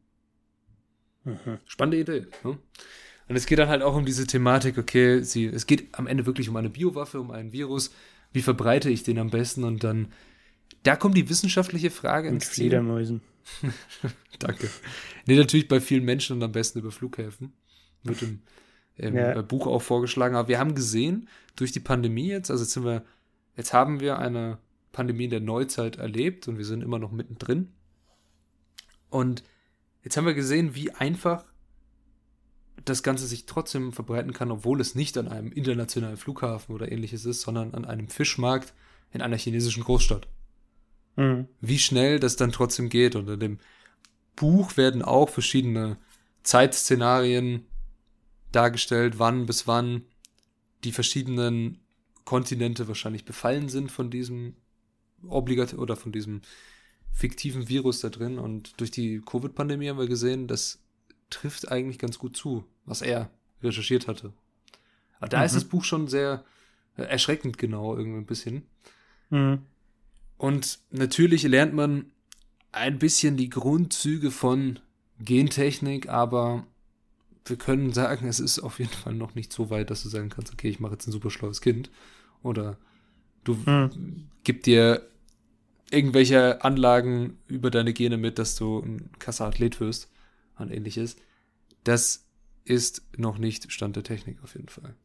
Mhm. 1.24 1.60
Spannende 1.66 2.00
Idee. 2.00 2.28
Ne? 2.44 2.58
Und 3.28 3.36
es 3.36 3.46
geht 3.46 3.60
dann 3.60 3.70
halt 3.70 3.82
auch 3.82 3.96
um 3.96 4.06
diese 4.06 4.28
Thematik, 4.28 4.78
okay, 4.78 5.22
sie, 5.22 5.46
es 5.46 5.66
geht 5.66 5.98
am 5.98 6.08
Ende 6.08 6.26
wirklich 6.26 6.50
um 6.50 6.56
eine 6.56 6.70
Biowaffe, 6.70 7.20
um 7.20 7.32
einen 7.32 7.54
Virus. 7.54 7.92
Wie 8.34 8.42
verbreite 8.42 8.90
ich 8.90 9.04
den 9.04 9.20
am 9.20 9.30
besten? 9.30 9.64
Und 9.64 9.84
dann 9.84 10.10
da 10.84 10.96
kommt 10.96 11.16
die 11.16 11.30
wissenschaftliche 11.30 11.92
Frage 11.92 12.32
Mit 12.32 12.44
Fledermäusen. 12.44 13.22
Danke. 14.40 14.70
Nee, 15.26 15.36
natürlich 15.36 15.68
bei 15.68 15.80
vielen 15.80 16.04
Menschen 16.04 16.38
und 16.38 16.44
am 16.44 16.52
besten 16.52 16.80
über 16.80 16.92
Flughäfen. 16.92 17.54
Wird 18.04 18.22
im, 18.24 18.42
im 18.98 19.16
ja. 19.16 19.42
Buch 19.42 19.68
auch 19.68 19.82
vorgeschlagen. 19.82 20.36
Aber 20.36 20.48
wir 20.48 20.60
haben 20.60 20.74
gesehen, 20.74 21.30
durch 21.56 21.72
die 21.72 21.80
Pandemie 21.80 22.30
jetzt, 22.30 22.50
also 22.50 22.64
jetzt 22.64 22.74
sind 22.74 22.86
wir, 22.86 23.04
jetzt 23.56 23.74
haben 23.74 24.00
wir 24.00 24.18
eine 24.18 24.58
Pandemie 24.92 25.26
in 25.26 25.30
der 25.30 25.40
Neuzeit 25.40 25.98
erlebt 25.98 26.48
und 26.48 26.58
wir 26.58 26.66
sind 26.66 26.84
immer 26.84 27.00
noch 27.00 27.12
mittendrin. 27.12 27.70
Und 29.10 29.44
jetzt 30.04 30.18
haben 30.18 30.26
wir 30.26 30.34
gesehen, 30.34 30.76
wie 30.76 30.92
einfach 30.92 31.46
das 32.86 33.04
Ganze 33.04 33.28
sich 33.28 33.46
trotzdem 33.46 33.94
verbreiten 33.94 34.34
kann, 34.34 34.52
obwohl 34.52 34.82
es 34.82 34.96
nicht 34.96 35.18
an 35.18 35.28
einem 35.28 35.52
internationalen 35.52 36.18
Flughafen 36.18 36.74
oder 36.74 36.92
ähnliches 36.92 37.26
ist, 37.26 37.42
sondern 37.42 37.74
an 37.74 37.86
einem 37.86 38.08
Fischmarkt 38.08 38.74
in 39.12 39.22
einer 39.22 39.38
chinesischen 39.38 39.84
Großstadt. 39.84 40.28
Mhm. 41.16 41.48
Wie 41.60 41.80
schnell 41.80 42.20
das 42.20 42.36
dann 42.36 42.52
trotzdem 42.52 42.90
geht. 42.90 43.16
Und 43.16 43.30
in 43.30 43.40
dem 43.40 43.60
Buch 44.36 44.78
werden 44.78 45.02
auch 45.02 45.30
verschiedene 45.30 45.98
Zeitszenarien 46.44 47.66
dargestellt, 48.52 49.20
wann 49.20 49.46
bis 49.46 49.68
wann 49.68 50.04
die 50.84 50.92
verschiedenen 50.92 51.80
Kontinente 52.26 52.88
wahrscheinlich 52.88 53.26
befallen 53.26 53.70
sind 53.70 53.92
von 53.92 54.10
diesem 54.10 54.56
obligat 55.28 55.74
oder 55.76 55.96
von 55.96 56.12
diesem 56.12 56.42
fiktiven 57.12 57.70
Virus 57.70 58.02
da 58.02 58.10
drin. 58.10 58.40
Und 58.40 58.80
durch 58.80 58.92
die 58.92 59.22
Covid-Pandemie 59.22 59.90
haben 59.90 60.00
wir 60.00 60.08
gesehen, 60.08 60.48
das 60.48 60.80
trifft 61.30 61.72
eigentlich 61.72 62.00
ganz 62.00 62.20
gut 62.20 62.36
zu, 62.36 62.66
was 62.86 63.02
er 63.02 63.30
recherchiert 63.62 64.08
hatte. 64.08 64.34
Aber 65.20 65.30
da 65.30 65.40
mhm. 65.40 65.46
ist 65.46 65.56
das 65.56 65.66
Buch 65.66 65.84
schon 65.84 66.08
sehr 66.08 66.44
erschreckend 66.96 67.58
genau, 67.58 67.96
irgendwie 67.96 68.20
ein 68.20 68.26
bisschen. 68.26 68.64
Mhm. 69.30 69.60
Und 70.38 70.80
natürlich 70.90 71.44
lernt 71.44 71.74
man 71.74 72.12
ein 72.72 73.00
bisschen 73.00 73.38
die 73.38 73.50
Grundzüge 73.50 74.32
von 74.32 74.80
Gentechnik, 75.20 76.10
aber 76.10 76.66
wir 77.46 77.58
können 77.58 77.94
sagen, 77.94 78.28
es 78.28 78.40
ist 78.40 78.60
auf 78.60 78.80
jeden 78.80 78.92
Fall 78.92 79.14
noch 79.14 79.36
nicht 79.36 79.52
so 79.52 79.70
weit, 79.70 79.90
dass 79.90 80.04
du 80.04 80.10
sagen 80.10 80.30
kannst, 80.30 80.54
okay, 80.54 80.70
ich 80.70 80.80
mache 80.80 80.94
jetzt 80.94 81.08
ein 81.08 81.12
super 81.12 81.30
schlaues 81.30 81.62
Kind. 81.62 81.90
Oder 82.44 82.78
du 83.44 83.54
mhm. 83.54 84.28
gib 84.44 84.64
dir 84.64 85.08
irgendwelche 85.92 86.64
Anlagen 86.64 87.38
über 87.48 87.70
deine 87.70 87.94
Gene 87.94 88.18
mit, 88.18 88.40
dass 88.40 88.56
du 88.56 88.80
ein 88.80 89.10
krasser 89.20 89.46
Athlet 89.46 89.80
wirst 89.80 90.10
und 90.58 90.72
ähnliches. 90.72 91.18
Das 91.84 92.26
ist 92.64 93.04
noch 93.18 93.38
nicht 93.38 93.72
Stand 93.72 93.96
der 93.96 94.04
Technik 94.04 94.42
auf 94.44 94.56
jeden 94.56 94.70
Fall. 94.70 94.96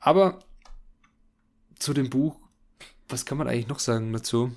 Aber 0.00 0.40
zu 1.78 1.94
dem 1.94 2.10
Buch, 2.10 2.36
was 3.08 3.24
kann 3.24 3.38
man 3.38 3.48
eigentlich 3.48 3.68
noch 3.68 3.78
sagen 3.78 4.12
dazu? 4.12 4.52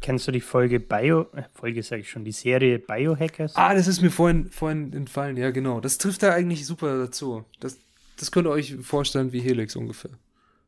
Kennst 0.00 0.26
du 0.26 0.32
die 0.32 0.40
Folge 0.40 0.80
Bio, 0.80 1.28
äh, 1.34 1.44
Folge 1.52 1.82
sage 1.82 2.02
ich 2.02 2.10
schon, 2.10 2.24
die 2.24 2.32
Serie 2.32 2.78
Biohackers? 2.78 3.54
Ah, 3.54 3.74
das 3.74 3.86
ist 3.86 4.00
mir 4.00 4.10
vorhin, 4.10 4.50
vorhin 4.50 4.92
entfallen, 4.92 5.36
ja 5.36 5.50
genau. 5.50 5.80
Das 5.80 5.98
trifft 5.98 6.22
da 6.22 6.32
eigentlich 6.32 6.66
super 6.66 6.98
dazu. 6.98 7.44
Das, 7.60 7.78
das 8.16 8.32
könnt 8.32 8.46
ihr 8.46 8.50
euch 8.50 8.74
vorstellen 8.80 9.32
wie 9.32 9.40
Helix 9.40 9.76
ungefähr. 9.76 10.10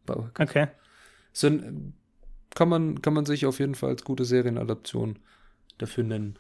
Biohackers. 0.07 0.51
Okay. 0.51 0.69
So 1.33 1.49
ein 1.49 1.95
kann 2.55 2.69
man, 2.69 3.03
kann 3.03 3.15
man 3.15 3.27
sich 3.27 3.47
auf 3.47 3.59
jeden 3.59 3.75
Fall 3.75 3.91
als 3.91 4.05
gute 4.05 4.25
Serienadaption 4.25 5.19
dafür 5.79 6.05
nennen. 6.05 6.39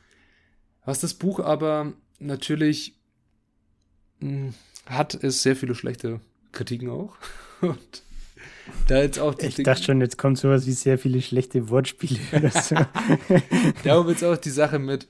Was 0.84 1.00
das 1.00 1.14
Buch 1.14 1.40
aber 1.40 1.92
natürlich 2.18 2.98
mh, 4.20 4.28
hm, 4.28 4.54
hat, 4.86 5.14
ist 5.14 5.42
sehr 5.42 5.56
viele 5.56 5.74
schlechte 5.74 6.20
Kritiken 6.52 6.90
auch. 6.90 7.16
Und 7.60 8.02
da 8.88 9.02
jetzt 9.02 9.18
auch 9.18 9.38
ich 9.38 9.56
dachte 9.56 9.82
schon, 9.82 10.00
jetzt 10.00 10.18
kommt 10.18 10.38
sowas 10.38 10.66
wie 10.66 10.72
sehr 10.72 10.98
viele 10.98 11.20
schlechte 11.22 11.68
Wortspiele 11.68 12.20
oder 12.32 12.50
so. 12.50 12.74
da 12.74 13.94
haben 13.94 14.08
jetzt 14.08 14.24
auch 14.24 14.36
die 14.36 14.50
Sache 14.50 14.78
mit, 14.78 15.08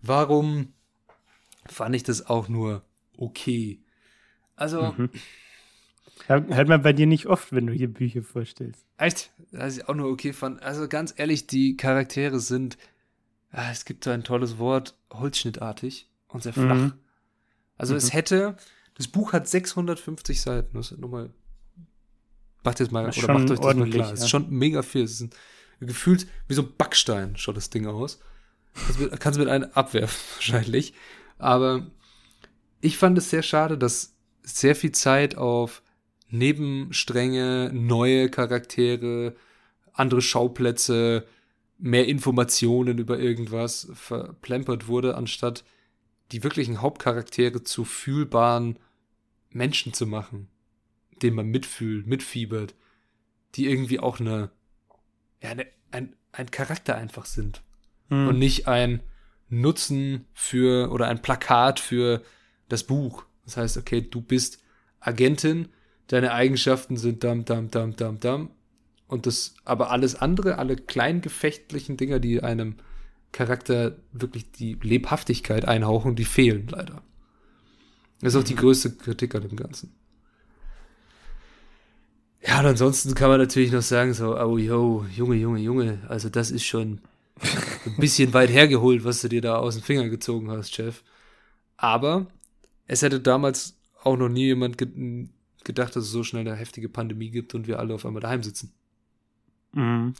warum 0.00 0.72
fand 1.66 1.94
ich 1.94 2.02
das 2.02 2.26
auch 2.26 2.48
nur 2.48 2.84
okay? 3.16 3.82
Also, 4.56 4.92
mhm. 4.92 5.10
Hört 6.26 6.68
man 6.68 6.82
bei 6.82 6.92
dir 6.92 7.06
nicht 7.06 7.26
oft, 7.26 7.52
wenn 7.52 7.66
du 7.66 7.72
hier 7.72 7.88
Bücher 7.88 8.22
vorstellst. 8.22 8.84
Echt? 8.98 9.32
Was 9.52 9.76
ich 9.76 9.88
auch 9.88 9.94
nur 9.94 10.10
okay 10.10 10.32
fand. 10.32 10.62
Also 10.62 10.88
ganz 10.88 11.14
ehrlich, 11.16 11.46
die 11.46 11.76
Charaktere 11.76 12.40
sind, 12.40 12.78
ah, 13.52 13.70
es 13.70 13.84
gibt 13.84 14.04
so 14.04 14.10
ein 14.10 14.24
tolles 14.24 14.58
Wort, 14.58 14.96
holzschnittartig 15.12 16.08
und 16.28 16.42
sehr 16.42 16.52
flach. 16.52 16.74
Mhm. 16.74 16.92
Also 17.76 17.94
mhm. 17.94 17.98
es 17.98 18.12
hätte, 18.12 18.56
das 18.94 19.08
Buch 19.08 19.32
hat 19.32 19.48
650 19.48 20.40
Seiten. 20.40 20.76
Das 20.76 20.92
ist 20.92 20.98
nochmal, 20.98 21.30
macht 22.62 22.80
jetzt 22.80 22.92
mal, 22.92 23.08
oder 23.08 23.32
macht 23.32 23.50
euch 23.50 23.58
das 23.58 23.76
mal 23.76 23.90
klar. 23.90 24.12
Es 24.12 24.20
ist 24.20 24.30
schon 24.30 24.50
mega 24.50 24.82
viel. 24.82 25.04
Es 25.04 25.12
ist 25.12 25.20
ein, 25.22 25.30
gefühlt 25.80 26.26
wie 26.46 26.54
so 26.54 26.62
ein 26.62 26.76
Backstein 26.76 27.36
schaut 27.36 27.56
das 27.56 27.70
Ding 27.70 27.86
aus. 27.86 28.20
Kannst 28.74 29.00
mit, 29.00 29.20
kannst 29.20 29.38
mit 29.38 29.48
einem 29.48 29.70
abwerfen, 29.72 30.18
wahrscheinlich. 30.36 30.94
Aber 31.38 31.86
ich 32.80 32.98
fand 32.98 33.18
es 33.18 33.30
sehr 33.30 33.42
schade, 33.42 33.78
dass 33.78 34.14
sehr 34.42 34.76
viel 34.76 34.92
Zeit 34.92 35.36
auf 35.36 35.82
Nebenstränge, 36.30 37.70
neue 37.72 38.30
Charaktere, 38.30 39.34
andere 39.92 40.22
Schauplätze, 40.22 41.26
mehr 41.78 42.06
Informationen 42.06 42.98
über 42.98 43.18
irgendwas 43.18 43.88
verplempert 43.94 44.86
wurde, 44.86 45.16
anstatt 45.16 45.64
die 46.32 46.44
wirklichen 46.44 46.80
Hauptcharaktere 46.80 47.64
zu 47.64 47.84
fühlbaren 47.84 48.78
Menschen 49.50 49.92
zu 49.92 50.06
machen, 50.06 50.48
denen 51.22 51.36
man 51.36 51.46
mitfühlt, 51.46 52.06
mitfiebert, 52.06 52.74
die 53.54 53.66
irgendwie 53.66 53.98
auch 53.98 54.20
eine, 54.20 54.50
ja, 55.42 55.50
eine, 55.50 55.66
ein, 55.90 56.14
ein 56.32 56.50
Charakter 56.50 56.96
einfach 56.96 57.24
sind. 57.24 57.62
Hm. 58.08 58.28
Und 58.28 58.38
nicht 58.38 58.68
ein 58.68 59.02
Nutzen 59.48 60.26
für 60.32 60.92
oder 60.92 61.08
ein 61.08 61.22
Plakat 61.22 61.80
für 61.80 62.22
das 62.68 62.84
Buch. 62.84 63.24
Das 63.44 63.56
heißt, 63.56 63.76
okay, 63.76 64.00
du 64.00 64.20
bist 64.20 64.62
Agentin, 65.00 65.68
deine 66.10 66.32
Eigenschaften 66.32 66.96
sind 66.96 67.22
dam, 67.22 67.44
dam, 67.44 67.70
dam, 67.70 67.94
dam, 67.94 68.18
dam. 68.18 68.50
Und 69.06 69.26
das, 69.26 69.54
aber 69.64 69.90
alles 69.90 70.16
andere, 70.16 70.58
alle 70.58 70.76
kleingefechtlichen 70.76 71.96
Dinger, 71.96 72.18
die 72.18 72.42
einem 72.42 72.76
Charakter 73.32 73.96
wirklich 74.12 74.50
die 74.50 74.74
Lebhaftigkeit 74.74 75.66
einhauchen, 75.66 76.16
die 76.16 76.24
fehlen 76.24 76.66
leider. 76.68 77.02
Das 78.20 78.34
ist 78.34 78.40
auch 78.40 78.44
die 78.44 78.54
mhm. 78.54 78.58
größte 78.58 78.90
Kritik 78.96 79.34
an 79.34 79.42
dem 79.42 79.56
Ganzen. 79.56 79.94
Ja, 82.44 82.58
und 82.58 82.66
ansonsten 82.66 83.14
kann 83.14 83.28
man 83.28 83.38
natürlich 83.38 83.70
noch 83.70 83.82
sagen, 83.82 84.12
so, 84.14 84.36
oh, 84.36 84.58
yo, 84.58 85.04
Junge, 85.14 85.36
Junge, 85.36 85.60
Junge, 85.60 85.98
also 86.08 86.28
das 86.28 86.50
ist 86.50 86.64
schon 86.64 87.00
ein 87.86 87.96
bisschen 87.98 88.32
weit 88.32 88.50
hergeholt, 88.50 89.04
was 89.04 89.20
du 89.20 89.28
dir 89.28 89.42
da 89.42 89.56
aus 89.56 89.74
den 89.74 89.84
Fingern 89.84 90.10
gezogen 90.10 90.50
hast, 90.50 90.74
Chef. 90.74 91.02
Aber 91.76 92.26
es 92.86 93.02
hätte 93.02 93.20
damals 93.20 93.76
auch 94.02 94.16
noch 94.16 94.28
nie 94.28 94.46
jemand 94.46 94.76
gedacht, 95.64 95.96
dass 95.96 96.04
es 96.04 96.10
so 96.10 96.22
schnell 96.22 96.46
eine 96.46 96.56
heftige 96.56 96.88
Pandemie 96.88 97.30
gibt 97.30 97.54
und 97.54 97.66
wir 97.66 97.78
alle 97.78 97.94
auf 97.94 98.06
einmal 98.06 98.20
daheim 98.20 98.42
sitzen. 98.42 98.72
Mhm. 99.72 100.14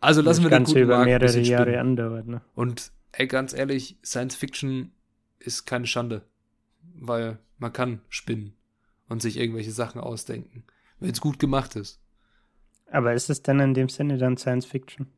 Also 0.00 0.22
lassen 0.22 0.44
wir 0.44 0.50
den 0.50 0.64
guten 0.64 0.78
über 0.78 1.04
mehrere 1.04 1.40
Jahre 1.40 1.80
andauert. 1.80 2.26
Ne? 2.26 2.40
Und 2.54 2.92
ey, 3.12 3.26
ganz 3.26 3.52
ehrlich, 3.52 3.96
Science 4.04 4.36
Fiction 4.36 4.92
ist 5.40 5.66
keine 5.66 5.86
Schande, 5.86 6.22
weil 6.94 7.38
man 7.58 7.72
kann 7.72 8.00
spinnen 8.08 8.54
und 9.08 9.22
sich 9.22 9.36
irgendwelche 9.36 9.72
Sachen 9.72 10.00
ausdenken, 10.00 10.64
wenn 11.00 11.10
es 11.10 11.20
gut 11.20 11.38
gemacht 11.38 11.76
ist. 11.76 12.00
Aber 12.90 13.12
ist 13.12 13.28
es 13.28 13.42
denn 13.42 13.60
in 13.60 13.74
dem 13.74 13.88
Sinne 13.88 14.18
dann 14.18 14.36
Science 14.36 14.66
Fiction? 14.66 15.08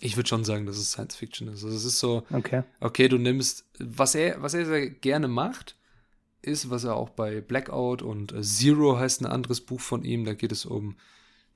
Ich 0.00 0.16
würde 0.16 0.28
schon 0.28 0.44
sagen, 0.44 0.66
dass 0.66 0.76
es 0.76 0.92
Science 0.92 1.16
Fiction 1.16 1.48
ist. 1.48 1.64
Also 1.64 1.74
es 1.74 1.84
ist 1.84 1.98
so, 1.98 2.24
okay, 2.30 2.64
okay 2.80 3.08
du 3.08 3.16
nimmst, 3.16 3.64
was 3.78 4.14
er, 4.14 4.42
was 4.42 4.52
er 4.52 4.66
sehr 4.66 4.90
gerne 4.90 5.28
macht, 5.28 5.76
ist, 6.46 6.70
was 6.70 6.84
er 6.84 6.96
auch 6.96 7.10
bei 7.10 7.40
Blackout 7.40 8.02
und 8.02 8.32
äh, 8.32 8.42
Zero 8.42 8.98
heißt 8.98 9.20
ein 9.20 9.26
anderes 9.26 9.60
Buch 9.60 9.80
von 9.80 10.04
ihm. 10.04 10.24
Da 10.24 10.34
geht 10.34 10.52
es 10.52 10.64
um 10.64 10.96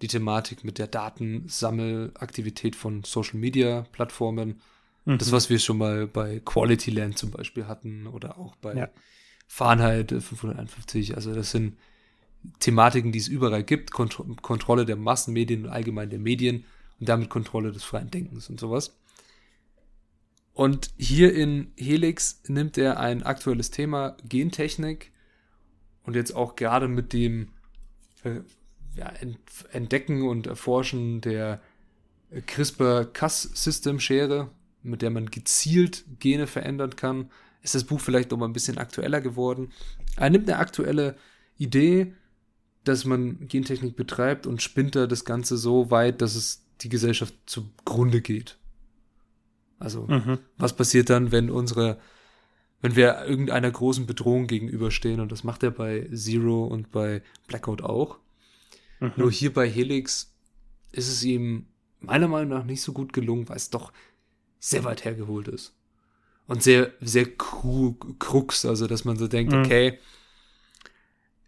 die 0.03 0.09
Thematik 0.09 0.65
mit 0.65 0.79
der 0.79 0.87
Datensammelaktivität 0.87 2.75
von 2.75 3.05
Social 3.05 3.39
Media 3.39 3.87
Plattformen. 3.93 4.61
Mhm. 5.05 5.19
Das, 5.19 5.33
was 5.33 5.51
wir 5.51 5.59
schon 5.59 5.79
mal 5.79 6.07
bei 6.07 6.41
Quality 6.45 6.91
Land 6.91 7.19
zum 7.19 7.31
Beispiel 7.31 7.67
hatten 7.67 8.07
oder 8.07 8.39
auch 8.39 8.57
bei 8.57 8.75
ja. 8.75 8.89
Fahrenheit 9.47 10.11
551. 10.11 11.17
Also 11.17 11.35
das 11.35 11.51
sind 11.51 11.77
Thematiken, 12.61 13.13
die 13.13 13.19
es 13.19 13.29
überall 13.29 13.63
gibt. 13.63 13.91
Kont 13.91 14.17
Kontrolle 14.43 14.87
der 14.87 14.97
Massenmedien 14.97 15.65
und 15.67 15.71
allgemein 15.71 16.11
der 16.11 16.19
Medien 16.19 16.65
und 16.99 17.09
damit 17.09 17.29
Kontrolle 17.29 17.73
des 17.73 17.85
freien 17.85 18.11
Denkens 18.11 18.49
und 18.49 18.59
sowas. 18.61 19.00
Und 20.61 20.93
hier 20.99 21.35
in 21.35 21.73
Helix 21.79 22.43
nimmt 22.47 22.77
er 22.77 23.01
ein 23.01 23.23
aktuelles 23.23 23.71
Thema, 23.71 24.19
Gentechnik, 24.29 25.11
und 26.03 26.17
jetzt 26.17 26.37
auch 26.37 26.55
gerade 26.55 26.87
mit 26.87 27.15
dem 27.15 27.49
äh, 28.25 28.41
ja, 28.95 29.11
Entdecken 29.73 30.29
und 30.29 30.47
Erforschen 30.47 31.23
der 31.23 31.63
CRISPR-Cas-System-Schere, 32.47 34.51
mit 34.83 35.01
der 35.01 35.09
man 35.09 35.31
gezielt 35.31 36.05
Gene 36.19 36.47
verändern 36.47 36.95
kann, 36.95 37.31
ist 37.63 37.75
das 37.75 37.85
Buch 37.85 38.01
vielleicht 38.01 38.31
noch 38.31 38.37
mal 38.37 38.45
ein 38.45 38.53
bisschen 38.53 38.77
aktueller 38.77 39.23
geworden. 39.23 39.73
Er 40.17 40.29
nimmt 40.29 40.47
eine 40.47 40.59
aktuelle 40.59 41.17
Idee, 41.57 42.13
dass 42.85 43.07
man 43.07 43.49
Gentechnik 43.49 43.97
betreibt 43.97 44.47
und 44.47 44.61
spinnt 44.61 44.95
da 44.95 45.07
das 45.07 45.25
Ganze 45.25 45.57
so 45.57 45.91
weit, 45.91 46.21
dass 46.21 46.35
es 46.35 46.67
die 46.83 46.91
Gesellschaft 46.91 47.33
zugrunde 47.47 48.21
geht. 48.21 48.60
Also, 49.81 50.07
Mhm. 50.07 50.39
was 50.59 50.77
passiert 50.77 51.11
dann, 51.11 51.33
wenn 51.33 51.51
unsere, 51.51 51.99
wenn 52.83 52.95
wir 52.95 53.25
irgendeiner 53.25 53.71
großen 53.71 54.07
Bedrohung 54.07 54.47
gegenüberstehen? 54.47 55.19
Und 55.21 55.33
das 55.33 55.43
macht 55.43 55.63
er 55.65 55.73
bei 55.73 56.09
Zero 56.15 56.65
und 56.67 56.93
bei 56.93 57.23
Blackout 57.49 57.83
auch. 57.83 58.19
Mhm. 59.01 59.13
Nur 59.17 59.33
hier 59.33 59.53
bei 59.53 59.69
Helix 59.69 60.33
ist 60.93 61.09
es 61.09 61.25
ihm 61.25 61.67
meiner 62.01 62.29
Meinung 62.29 62.51
nach 62.51 62.65
nicht 62.65 62.83
so 62.83 62.93
gut 62.93 63.13
gelungen, 63.13 63.49
weil 63.49 63.57
es 63.57 63.71
doch 63.71 63.93
sehr 64.59 64.85
weit 64.85 65.05
hergeholt 65.05 65.49
ist. 65.49 65.75
Und 66.47 66.63
sehr, 66.63 66.93
sehr 67.01 67.27
kru 67.37 67.95
krux, 68.19 68.65
also 68.67 68.87
dass 68.87 69.05
man 69.05 69.17
so 69.17 69.29
denkt, 69.29 69.53
Mhm. 69.53 69.61
okay, 69.65 69.99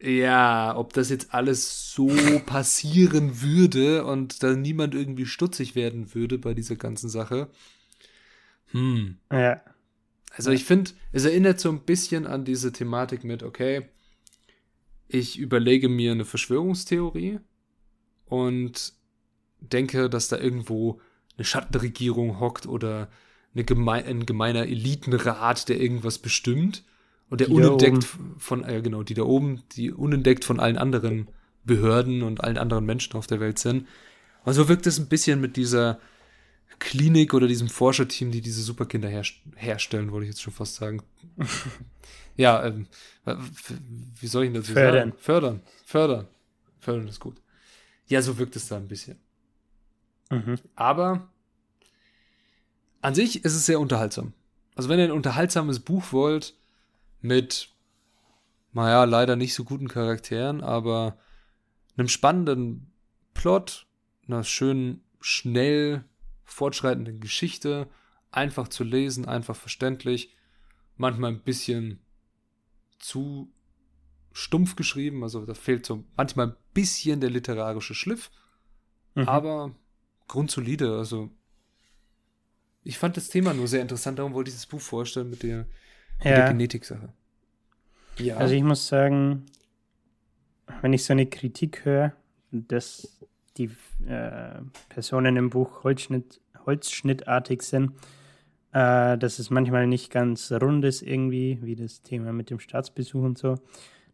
ja, 0.00 0.74
ob 0.76 0.92
das 0.94 1.10
jetzt 1.10 1.32
alles 1.32 1.92
so 1.92 2.08
passieren 2.46 3.40
würde 3.42 4.04
und 4.04 4.42
da 4.42 4.54
niemand 4.54 4.94
irgendwie 4.94 5.26
stutzig 5.26 5.74
werden 5.74 6.14
würde 6.14 6.38
bei 6.38 6.54
dieser 6.54 6.76
ganzen 6.76 7.08
Sache. 7.08 7.48
Hm. 8.72 9.16
Ja. 9.30 9.60
Also 10.34 10.50
ich 10.50 10.64
finde, 10.64 10.92
es 11.12 11.24
erinnert 11.24 11.60
so 11.60 11.68
ein 11.68 11.80
bisschen 11.80 12.26
an 12.26 12.44
diese 12.44 12.72
Thematik 12.72 13.22
mit, 13.24 13.42
okay, 13.42 13.86
ich 15.08 15.38
überlege 15.38 15.88
mir 15.88 16.12
eine 16.12 16.24
Verschwörungstheorie 16.24 17.40
und 18.26 18.94
denke, 19.60 20.08
dass 20.08 20.28
da 20.28 20.38
irgendwo 20.38 21.00
eine 21.36 21.44
Schattenregierung 21.44 22.40
hockt 22.40 22.66
oder 22.66 23.08
eine 23.54 23.64
geme 23.64 23.92
ein 23.92 24.24
gemeiner 24.24 24.66
Elitenrat, 24.66 25.68
der 25.68 25.80
irgendwas 25.80 26.18
bestimmt 26.18 26.84
und 27.28 27.40
der 27.40 27.48
Die 27.48 27.54
unentdeckt 27.54 28.06
von, 28.38 28.64
äh, 28.64 28.80
genau, 28.82 29.02
die 29.02 29.14
da 29.14 29.22
oben, 29.22 29.62
die 29.72 29.92
unentdeckt 29.92 30.44
von 30.44 30.60
allen 30.60 30.78
anderen 30.78 31.28
Behörden 31.64 32.22
und 32.22 32.42
allen 32.42 32.58
anderen 32.58 32.86
Menschen 32.86 33.14
auf 33.14 33.26
der 33.26 33.40
Welt 33.40 33.58
sind. 33.58 33.86
Und 34.44 34.54
so 34.54 34.68
wirkt 34.68 34.86
es 34.86 34.98
ein 34.98 35.08
bisschen 35.08 35.40
mit 35.40 35.56
dieser 35.56 36.00
Klinik 36.82 37.32
oder 37.32 37.46
diesem 37.46 37.68
Forscherteam, 37.68 38.32
die 38.32 38.40
diese 38.40 38.62
Superkinder 38.62 39.08
her 39.08 39.22
herstellen, 39.56 40.10
wollte 40.10 40.24
ich 40.24 40.30
jetzt 40.32 40.42
schon 40.42 40.52
fast 40.52 40.74
sagen. 40.74 41.02
ja, 42.36 42.64
ähm, 42.64 42.86
wie 44.20 44.26
soll 44.26 44.44
ich 44.44 44.52
denn 44.52 44.60
dazu 44.60 44.72
Fördern. 44.72 45.10
sagen? 45.10 45.22
Fördern. 45.22 45.60
Fördern. 45.86 46.28
Fördern 46.80 47.08
ist 47.08 47.20
gut. 47.20 47.40
Ja, 48.08 48.20
so 48.20 48.36
wirkt 48.36 48.56
es 48.56 48.66
da 48.66 48.76
ein 48.76 48.88
bisschen. 48.88 49.20
Mhm. 50.30 50.56
Aber 50.74 51.28
an 53.00 53.14
sich 53.14 53.44
ist 53.44 53.54
es 53.54 53.64
sehr 53.64 53.78
unterhaltsam. 53.78 54.32
Also 54.74 54.88
wenn 54.88 54.98
ihr 54.98 55.04
ein 55.04 55.12
unterhaltsames 55.12 55.80
Buch 55.80 56.12
wollt 56.12 56.54
mit, 57.20 57.68
naja, 58.72 59.04
leider 59.04 59.36
nicht 59.36 59.54
so 59.54 59.62
guten 59.62 59.86
Charakteren, 59.86 60.62
aber 60.62 61.16
einem 61.96 62.08
spannenden 62.08 62.92
Plot, 63.34 63.86
einer 64.26 64.42
schönen, 64.42 65.04
schnell 65.20 66.04
fortschreitenden 66.52 67.20
Geschichte, 67.20 67.88
einfach 68.30 68.68
zu 68.68 68.84
lesen, 68.84 69.26
einfach 69.26 69.56
verständlich, 69.56 70.34
manchmal 70.96 71.32
ein 71.32 71.42
bisschen 71.42 72.00
zu 72.98 73.52
stumpf 74.32 74.76
geschrieben, 74.76 75.22
also 75.22 75.44
da 75.44 75.54
fehlt 75.54 75.84
so 75.84 76.04
manchmal 76.16 76.48
ein 76.48 76.56
bisschen 76.72 77.20
der 77.20 77.30
literarische 77.30 77.94
Schliff, 77.94 78.30
Mhm. 79.14 79.28
aber 79.28 79.74
grundsolide. 80.28 80.96
Also 80.96 81.30
ich 82.82 82.98
fand 82.98 83.16
das 83.16 83.28
Thema 83.28 83.52
nur 83.52 83.68
sehr 83.68 83.82
interessant, 83.82 84.18
darum 84.18 84.32
wollte 84.32 84.48
ich 84.48 84.56
das 84.56 84.66
Buch 84.66 84.80
vorstellen 84.80 85.28
mit 85.28 85.42
der, 85.42 85.66
mit 86.18 86.24
der 86.24 86.38
ja. 86.38 86.48
Genetik-Sache. 86.48 87.12
Ja. 88.18 88.36
Also 88.36 88.54
ich 88.54 88.62
muss 88.62 88.86
sagen, 88.88 89.46
wenn 90.80 90.92
ich 90.92 91.04
so 91.04 91.12
eine 91.12 91.26
Kritik 91.26 91.84
höre, 91.84 92.12
dass 92.50 93.18
die 93.56 93.70
äh, 94.06 94.60
Personen 94.88 95.36
im 95.36 95.50
Buch 95.50 95.84
Holzschnitt, 95.84 96.40
holzschnittartig 96.66 97.62
sind, 97.62 97.92
äh, 98.72 99.16
dass 99.18 99.38
es 99.38 99.50
manchmal 99.50 99.86
nicht 99.86 100.10
ganz 100.10 100.50
rund 100.52 100.84
ist 100.84 101.02
irgendwie, 101.02 101.58
wie 101.62 101.76
das 101.76 102.02
Thema 102.02 102.32
mit 102.32 102.50
dem 102.50 102.58
Staatsbesuch 102.58 103.22
und 103.22 103.38
so, 103.38 103.56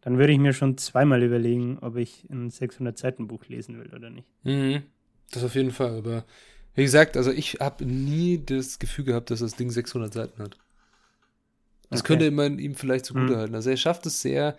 dann 0.00 0.18
würde 0.18 0.32
ich 0.32 0.38
mir 0.38 0.52
schon 0.52 0.76
zweimal 0.78 1.22
überlegen, 1.22 1.78
ob 1.80 1.96
ich 1.96 2.24
ein 2.30 2.50
600-Seiten-Buch 2.50 3.44
lesen 3.46 3.78
will 3.78 3.92
oder 3.94 4.10
nicht. 4.10 4.26
Mhm. 4.44 4.82
Das 5.30 5.44
auf 5.44 5.54
jeden 5.54 5.70
Fall. 5.72 5.98
Aber 5.98 6.24
wie 6.74 6.82
gesagt, 6.84 7.16
also 7.16 7.30
ich 7.30 7.54
habe 7.60 7.84
nie 7.84 8.42
das 8.44 8.78
Gefühl 8.78 9.04
gehabt, 9.04 9.30
dass 9.30 9.40
das 9.40 9.54
Ding 9.56 9.70
600 9.70 10.12
Seiten 10.12 10.42
hat. 10.42 10.56
Das 11.90 12.00
Okay. 12.00 12.08
könnte 12.14 12.30
man 12.30 12.58
ihm 12.58 12.74
vielleicht 12.74 13.06
zugute 13.06 13.36
halten. 13.36 13.54
Also 13.54 13.70
er 13.70 13.76
schafft 13.76 14.06
es 14.06 14.20
sehr, 14.22 14.56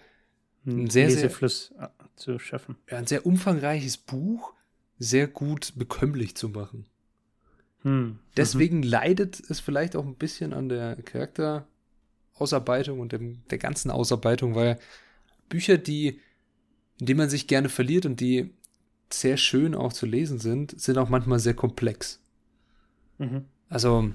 Einen 0.66 0.82
Ein 0.86 0.90
sehr, 0.90 1.10
sehr- 1.10 1.24
Lesefluss 1.24 1.74
äh, 1.80 1.88
zu 2.18 2.38
schaffen. 2.38 2.76
ja, 2.92 2.98
ein 2.98 3.08
sehr 3.08 3.26
umfangreiches 3.26 3.98
Buch 3.98 4.54
sehr 4.98 5.28
gut 5.28 5.72
bekömmlich 5.78 6.36
zu 6.36 6.50
machen. 6.50 6.86
Hm. 7.84 8.20
Deswegen 8.36 8.84
leidet 8.84 9.42
es 9.50 9.60
vielleicht 9.60 9.96
auch 9.96 10.06
ein 10.06 10.16
bisschen 10.16 10.54
an 10.54 10.70
der 10.70 10.98
Charakterausarbeitung 10.98 13.00
und 13.00 13.12
dem, 13.12 13.42
der 13.50 13.58
ganzen 13.58 13.92
Ausarbeitung, 13.92 14.56
weil 14.56 14.80
Bücher, 15.48 15.78
die, 15.78 16.20
in 17.00 17.06
denen 17.06 17.20
man 17.20 17.30
sich 17.30 17.48
gerne 17.48 17.70
verliert 17.70 18.06
und 18.06 18.20
die 18.20 18.52
sehr 19.12 19.38
schön 19.38 19.76
auch 19.76 19.94
zu 19.94 20.06
lesen 20.06 20.40
sind, 20.40 20.80
sind 20.80 20.98
auch 20.98 21.10
manchmal 21.10 21.40
sehr 21.40 21.56
komplex. 21.56 22.22
Mhm. 23.18 23.46
Also, 23.70 24.12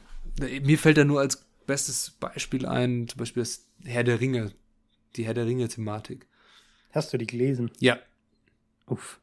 mir 0.62 0.78
fällt 0.78 0.98
da 0.98 1.04
nur 1.04 1.20
als 1.20 1.44
bestes 1.66 2.10
Beispiel 2.10 2.66
ein, 2.66 3.08
zum 3.08 3.18
Beispiel 3.18 3.42
das 3.42 3.66
Herr 3.84 4.04
der 4.04 4.20
Ringe, 4.20 4.52
die 5.16 5.24
Herr 5.24 5.34
der 5.34 5.46
Ringe-Thematik. 5.46 6.26
Hast 6.92 7.12
du 7.12 7.18
die 7.18 7.26
gelesen? 7.26 7.70
Ja, 7.80 7.98
Uff. 8.86 9.18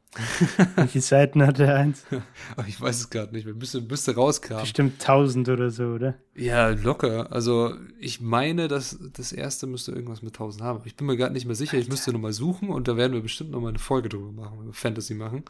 Wie 0.76 0.88
viele 0.88 1.02
Seiten 1.02 1.46
hat 1.46 1.58
der 1.58 1.76
eins? 1.76 2.04
ich 2.66 2.80
weiß 2.80 2.96
es 3.00 3.10
gerade 3.10 3.32
nicht 3.32 3.44
mehr. 3.46 3.54
Müsste, 3.54 3.80
müsste 3.80 4.14
rauskramen. 4.14 4.62
Bestimmt 4.64 5.00
1000 5.00 5.48
oder 5.48 5.70
so, 5.70 5.84
oder? 5.84 6.14
Ja, 6.34 6.68
locker. 6.70 7.32
Also, 7.32 7.74
ich 7.98 8.20
meine, 8.20 8.68
dass 8.68 8.98
das 9.14 9.32
erste 9.32 9.66
müsste 9.66 9.92
irgendwas 9.92 10.20
mit 10.20 10.34
1000 10.34 10.62
haben. 10.62 10.80
Ich 10.84 10.96
bin 10.96 11.06
mir 11.06 11.16
gerade 11.16 11.32
nicht 11.32 11.46
mehr 11.46 11.54
sicher. 11.54 11.78
Ich 11.78 11.88
müsste 11.88 12.12
nochmal 12.12 12.32
suchen 12.32 12.68
und 12.68 12.88
da 12.88 12.96
werden 12.96 13.12
wir 13.14 13.22
bestimmt 13.22 13.52
nochmal 13.52 13.70
eine 13.70 13.78
Folge 13.78 14.08
drüber 14.10 14.32
machen, 14.32 14.58
wenn 14.58 14.66
wir 14.66 14.72
Fantasy 14.74 15.14
machen. 15.14 15.44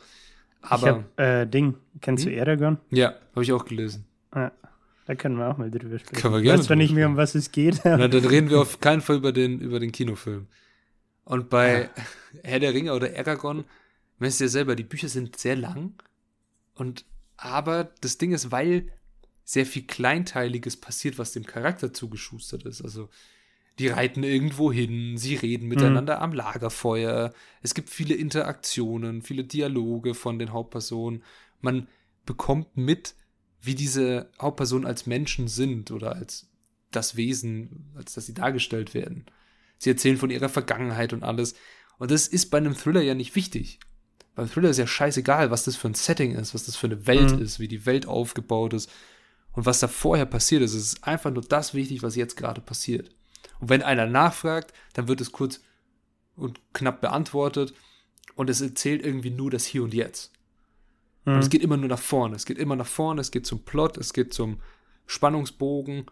ich 0.63 0.71
Aber, 0.71 0.87
hab, 0.89 1.19
äh, 1.21 1.47
Ding, 1.47 1.75
kennst 2.01 2.25
Hm? 2.27 2.33
du 2.33 2.41
Aragon? 2.41 2.79
ja, 2.91 3.15
habe 3.35 3.43
ich 3.43 3.53
auch 3.53 3.65
gelesen. 3.65 4.05
Ah, 4.31 4.53
da 5.07 5.15
können 5.17 5.37
wir 5.39 5.49
auch 5.51 5.57
mal 5.59 5.71
drüber 5.71 5.99
sprechen. 5.99 6.21
Können 6.21 6.35
wir 6.35 6.39
Ich 6.39 6.45
gerne 6.45 6.59
weiß 6.61 6.67
zwar 6.67 6.77
drüber 6.77 6.83
nicht 6.85 6.95
mehr, 6.95 7.07
um 7.09 7.17
was 7.17 7.35
es 7.35 7.51
geht. 7.51 7.81
Na, 7.85 8.07
dann 8.07 8.25
reden 8.27 8.49
wir 8.51 8.61
auf 8.61 8.79
keinen 8.79 9.01
Fall 9.01 9.17
über 9.17 9.33
den, 9.33 9.59
über 9.61 9.81
den 9.81 9.91
Kinofilm. 9.91 10.47
Und 11.25 11.51
bei 11.51 11.89
Herr 12.45 12.61
der 12.61 12.75
Ringe 12.75 12.95
oder 12.95 13.09
Aragorn, 13.17 13.65
weißt 14.23 14.41
du 14.41 14.45
ja 14.45 14.49
selber, 14.49 14.77
die 14.77 14.85
Bücher 14.85 15.09
sind 15.09 15.37
sehr 15.37 15.57
lang. 15.57 15.95
Und 16.75 17.05
aber 17.37 17.93
das 18.01 18.19
Ding 18.19 18.33
ist, 18.33 18.51
weil 18.51 18.93
sehr 19.45 19.67
viel 19.67 19.83
Kleinteiliges 19.83 20.77
passiert, 20.77 21.19
was 21.19 21.33
dem 21.33 21.45
Charakter 21.45 21.93
zugeschustert 21.93 22.63
ist. 22.65 22.83
Also 22.83 23.09
die 23.79 23.89
reiten 23.89 24.23
irgendwo 24.23 24.71
hin, 24.71 25.17
sie 25.17 25.35
reden 25.35 25.67
miteinander 25.69 26.21
am 26.21 26.33
Lagerfeuer. 26.33 27.33
Es 27.63 27.75
gibt 27.75 27.91
viele 27.91 28.15
Interaktionen, 28.15 29.23
viele 29.23 29.45
Dialoge 29.45 30.15
von 30.15 30.39
den 30.39 30.53
Hauptpersonen. 30.53 31.23
Man 31.61 31.89
bekommt 32.27 32.77
mit, 32.77 33.15
wie 33.61 33.75
diese 33.75 34.31
Hauptpersonen 34.41 34.87
als 34.87 35.07
Menschen 35.07 35.49
sind 35.49 35.91
oder 35.91 36.15
als 36.15 36.49
das 36.91 37.17
Wesen, 37.17 37.91
als 37.97 38.15
dass 38.15 38.27
sie 38.27 38.35
dargestellt 38.35 38.95
werden. 38.95 39.27
Sie 39.79 39.91
erzählen 39.91 40.19
von 40.19 40.31
ihrer 40.31 40.49
Vergangenheit 40.49 41.13
und 41.13 41.25
alles. 41.25 41.55
Und 41.99 42.11
das 42.11 42.29
ist 42.29 42.51
bei 42.51 42.59
einem 42.59 42.77
Thriller 42.77 43.03
ja 43.03 43.15
nicht 43.15 43.35
wichtig. 43.35 43.81
Beim 44.35 44.49
Thriller 44.51 44.71
ist 44.71 44.79
ja 44.79 44.87
scheißegal, 44.87 45.51
was 45.51 45.65
das 45.65 45.77
für 45.77 45.89
ein 45.89 45.95
Setting 45.95 46.35
ist, 46.35 46.55
was 46.55 46.65
das 46.65 46.77
für 46.77 46.87
eine 46.87 47.07
Welt 47.07 47.33
Mhm. 47.37 47.43
ist, 47.43 47.61
wie 47.61 47.69
die 47.69 47.85
Welt 47.87 48.07
aufgebaut 48.07 48.73
ist 48.73 48.91
und 49.53 49.67
was 49.67 49.81
da 49.81 49.89
vorher 49.89 50.27
passiert 50.27 50.63
ist. 50.63 50.73
Es 50.75 50.95
ist 50.95 51.05
einfach 51.05 51.31
nur 51.31 51.43
das 51.43 51.75
wichtig, 51.75 52.03
was 52.03 52.17
jetzt 52.17 52.37
gerade 52.37 52.61
passiert. 52.61 53.11
Und 53.61 53.69
wenn 53.69 53.83
einer 53.83 54.07
nachfragt, 54.07 54.73
dann 54.95 55.09
wird 55.09 55.21
es 55.21 55.33
kurz 55.33 55.61
und 56.35 56.61
knapp 56.73 57.01
beantwortet 57.03 57.75
und 58.35 58.49
es 58.49 58.61
erzählt 58.63 59.05
irgendwie 59.05 59.31
nur 59.31 59.51
das 59.51 59.67
Hier 59.67 59.83
und 59.83 59.93
Jetzt. 59.93 60.33
Und 61.25 61.39
es 61.39 61.45
Hm. 61.47 61.51
geht 61.51 61.63
immer 61.63 61.77
nur 61.77 61.89
nach 61.91 61.99
vorne. 62.01 62.35
Es 62.35 62.47
geht 62.47 62.59
immer 62.59 62.75
nach 62.75 62.87
vorne, 62.87 63.21
es 63.21 63.31
geht 63.31 63.47
zum 63.47 63.61
Plot, 63.65 63.97
es 63.99 64.13
geht 64.15 64.33
zum 64.33 64.61
Spannungsbogen 65.07 66.07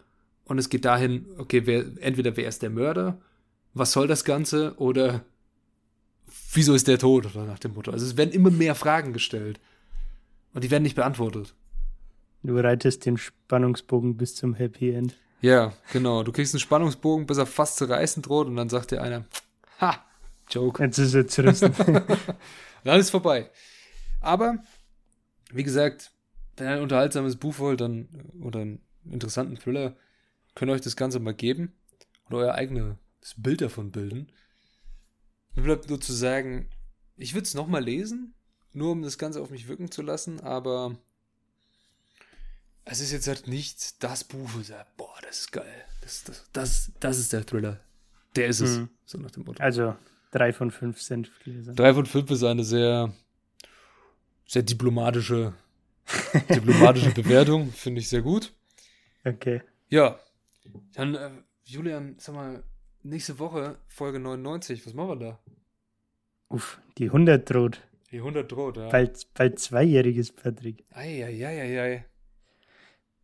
und 0.44 0.58
es 0.58 0.68
geht 0.68 0.84
dahin, 0.84 1.26
okay, 1.38 1.62
wer, 1.66 1.84
entweder 2.00 2.36
wer 2.36 2.48
ist 2.48 2.62
der 2.62 2.70
Mörder, 2.70 3.20
was 3.72 3.92
soll 3.92 4.06
das 4.06 4.24
Ganze 4.24 4.74
oder 4.78 5.24
wieso 6.52 6.74
ist 6.74 6.88
der 6.88 6.98
tot 6.98 7.26
oder 7.26 7.44
nach 7.44 7.58
dem 7.58 7.74
Motto. 7.74 7.90
Also 7.90 8.06
es 8.06 8.16
werden 8.16 8.32
immer 8.32 8.50
mehr 8.50 8.74
Fragen 8.74 9.12
gestellt 9.12 9.60
und 10.54 10.64
die 10.64 10.70
werden 10.70 10.82
nicht 10.82 10.96
beantwortet. 10.96 11.54
Du 12.42 12.56
reitest 12.56 13.04
den 13.04 13.18
Spannungsbogen 13.18 14.16
bis 14.16 14.34
zum 14.34 14.54
Happy 14.54 14.90
End. 14.90 15.14
Ja, 15.42 15.72
genau. 15.92 16.22
Du 16.22 16.32
kriegst 16.32 16.54
einen 16.54 16.60
Spannungsbogen, 16.60 17.26
bis 17.26 17.38
er 17.38 17.46
fast 17.46 17.76
zu 17.76 17.84
reißen 17.84 18.22
droht 18.22 18.46
und 18.46 18.56
dann 18.56 18.68
sagt 18.68 18.90
dir 18.90 19.02
einer, 19.02 19.24
ha, 19.80 20.04
Joke. 20.50 20.82
Jetzt 20.82 20.98
ist 20.98 21.14
er 21.14 21.26
zerrissen. 21.26 21.72
Dann 22.84 22.98
ist 22.98 23.10
vorbei. 23.10 23.50
Aber, 24.20 24.58
wie 25.52 25.62
gesagt, 25.62 26.12
wenn 26.56 26.66
ihr 26.66 26.72
ein 26.76 26.82
unterhaltsames 26.82 27.36
Buch 27.36 27.58
wollt 27.58 27.80
dann, 27.80 28.08
oder 28.42 28.60
einen 28.60 28.80
interessanten 29.04 29.56
Thriller, 29.56 29.96
könnt 30.54 30.70
ihr 30.70 30.74
euch 30.74 30.80
das 30.80 30.96
Ganze 30.96 31.20
mal 31.20 31.34
geben 31.34 31.72
und 32.28 32.36
euer 32.36 32.54
eigenes 32.54 32.96
Bild 33.36 33.60
davon 33.60 33.90
bilden. 33.90 34.32
Mir 35.54 35.62
bleibt 35.62 35.88
nur 35.88 36.00
zu 36.00 36.12
sagen, 36.12 36.68
ich 37.16 37.34
würde 37.34 37.44
es 37.44 37.54
nochmal 37.54 37.84
lesen, 37.84 38.34
nur 38.72 38.92
um 38.92 39.02
das 39.02 39.18
Ganze 39.18 39.40
auf 39.40 39.50
mich 39.50 39.68
wirken 39.68 39.90
zu 39.90 40.02
lassen, 40.02 40.40
aber 40.40 40.96
es 42.84 43.00
ist 43.00 43.12
jetzt 43.12 43.28
halt 43.28 43.46
nicht 43.46 44.02
das 44.02 44.24
Buch, 44.24 44.50
wo 44.54 44.60
ich 44.60 44.68
sage, 44.68 44.86
boah, 44.96 45.14
das 45.22 45.40
ist 45.40 45.52
geil. 45.52 45.84
Das, 46.00 46.24
das, 46.24 46.48
das, 46.52 46.92
das 46.98 47.18
ist 47.18 47.32
der 47.32 47.44
Thriller. 47.44 47.80
Der 48.36 48.46
ist 48.46 48.60
es. 48.60 48.78
Mhm. 48.78 48.88
So 49.04 49.18
nach 49.18 49.30
dem 49.30 49.44
Motto. 49.44 49.62
Also 49.62 49.96
drei 50.30 50.52
von 50.52 50.70
fünf 50.70 51.00
Senfgläsern. 51.00 51.76
Drei 51.76 51.94
von 51.94 52.06
fünf 52.06 52.30
ist 52.30 52.42
eine 52.42 52.64
sehr, 52.64 53.12
sehr 54.46 54.62
diplomatische, 54.62 55.54
diplomatische 56.48 57.10
Bewertung. 57.10 57.72
Finde 57.72 58.00
ich 58.00 58.08
sehr 58.08 58.22
gut. 58.22 58.52
Okay. 59.24 59.62
Ja. 59.88 60.18
Dann, 60.94 61.14
äh, 61.14 61.30
Julian, 61.64 62.16
sag 62.18 62.34
mal, 62.34 62.62
nächste 63.02 63.38
Woche 63.38 63.78
Folge 63.88 64.18
99. 64.18 64.86
Was 64.86 64.94
machen 64.94 65.08
wir 65.08 65.16
da? 65.16 65.38
Uff, 66.48 66.80
die 66.98 67.06
100 67.06 67.48
droht. 67.48 67.82
Die 68.10 68.18
100 68.18 68.50
droht, 68.50 68.76
ja. 68.76 68.88
Bald, 68.88 69.26
bald 69.34 69.58
zweijähriges 69.58 70.32
Patrick. 70.32 70.84
Eieieiei. 70.90 72.04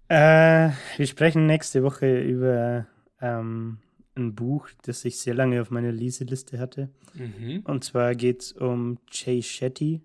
Äh, 0.09 0.71
wir 0.97 1.07
sprechen 1.07 1.47
nächste 1.47 1.83
Woche 1.83 2.21
über 2.21 2.87
ähm, 3.21 3.79
ein 4.15 4.35
Buch, 4.35 4.69
das 4.83 5.05
ich 5.05 5.19
sehr 5.19 5.35
lange 5.35 5.61
auf 5.61 5.71
meiner 5.71 5.91
Leseliste 5.91 6.59
hatte. 6.59 6.91
Mhm. 7.15 7.63
Und 7.65 7.85
zwar 7.85 8.15
geht 8.15 8.43
es 8.43 8.53
um 8.53 8.99
Jay 9.11 9.43
Shetty 9.43 10.03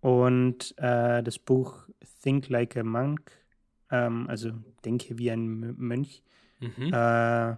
und 0.00 0.74
äh, 0.78 1.22
das 1.22 1.38
Buch 1.38 1.88
Think 2.22 2.48
Like 2.48 2.76
a 2.76 2.82
Monk, 2.82 3.30
ähm, 3.90 4.26
also 4.28 4.50
Denke 4.84 5.18
wie 5.18 5.30
ein 5.30 5.76
Mönch. 5.78 6.22
Mhm. 6.60 6.92
Äh, 6.92 7.56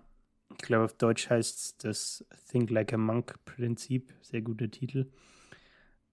ich 0.50 0.58
glaube, 0.58 0.84
auf 0.84 0.94
Deutsch 0.94 1.28
heißt 1.28 1.58
es 1.58 1.76
das 1.76 2.26
Think 2.50 2.70
Like 2.70 2.92
a 2.92 2.96
Monk-Prinzip. 2.96 4.12
Sehr 4.22 4.42
guter 4.42 4.70
Titel. 4.70 5.10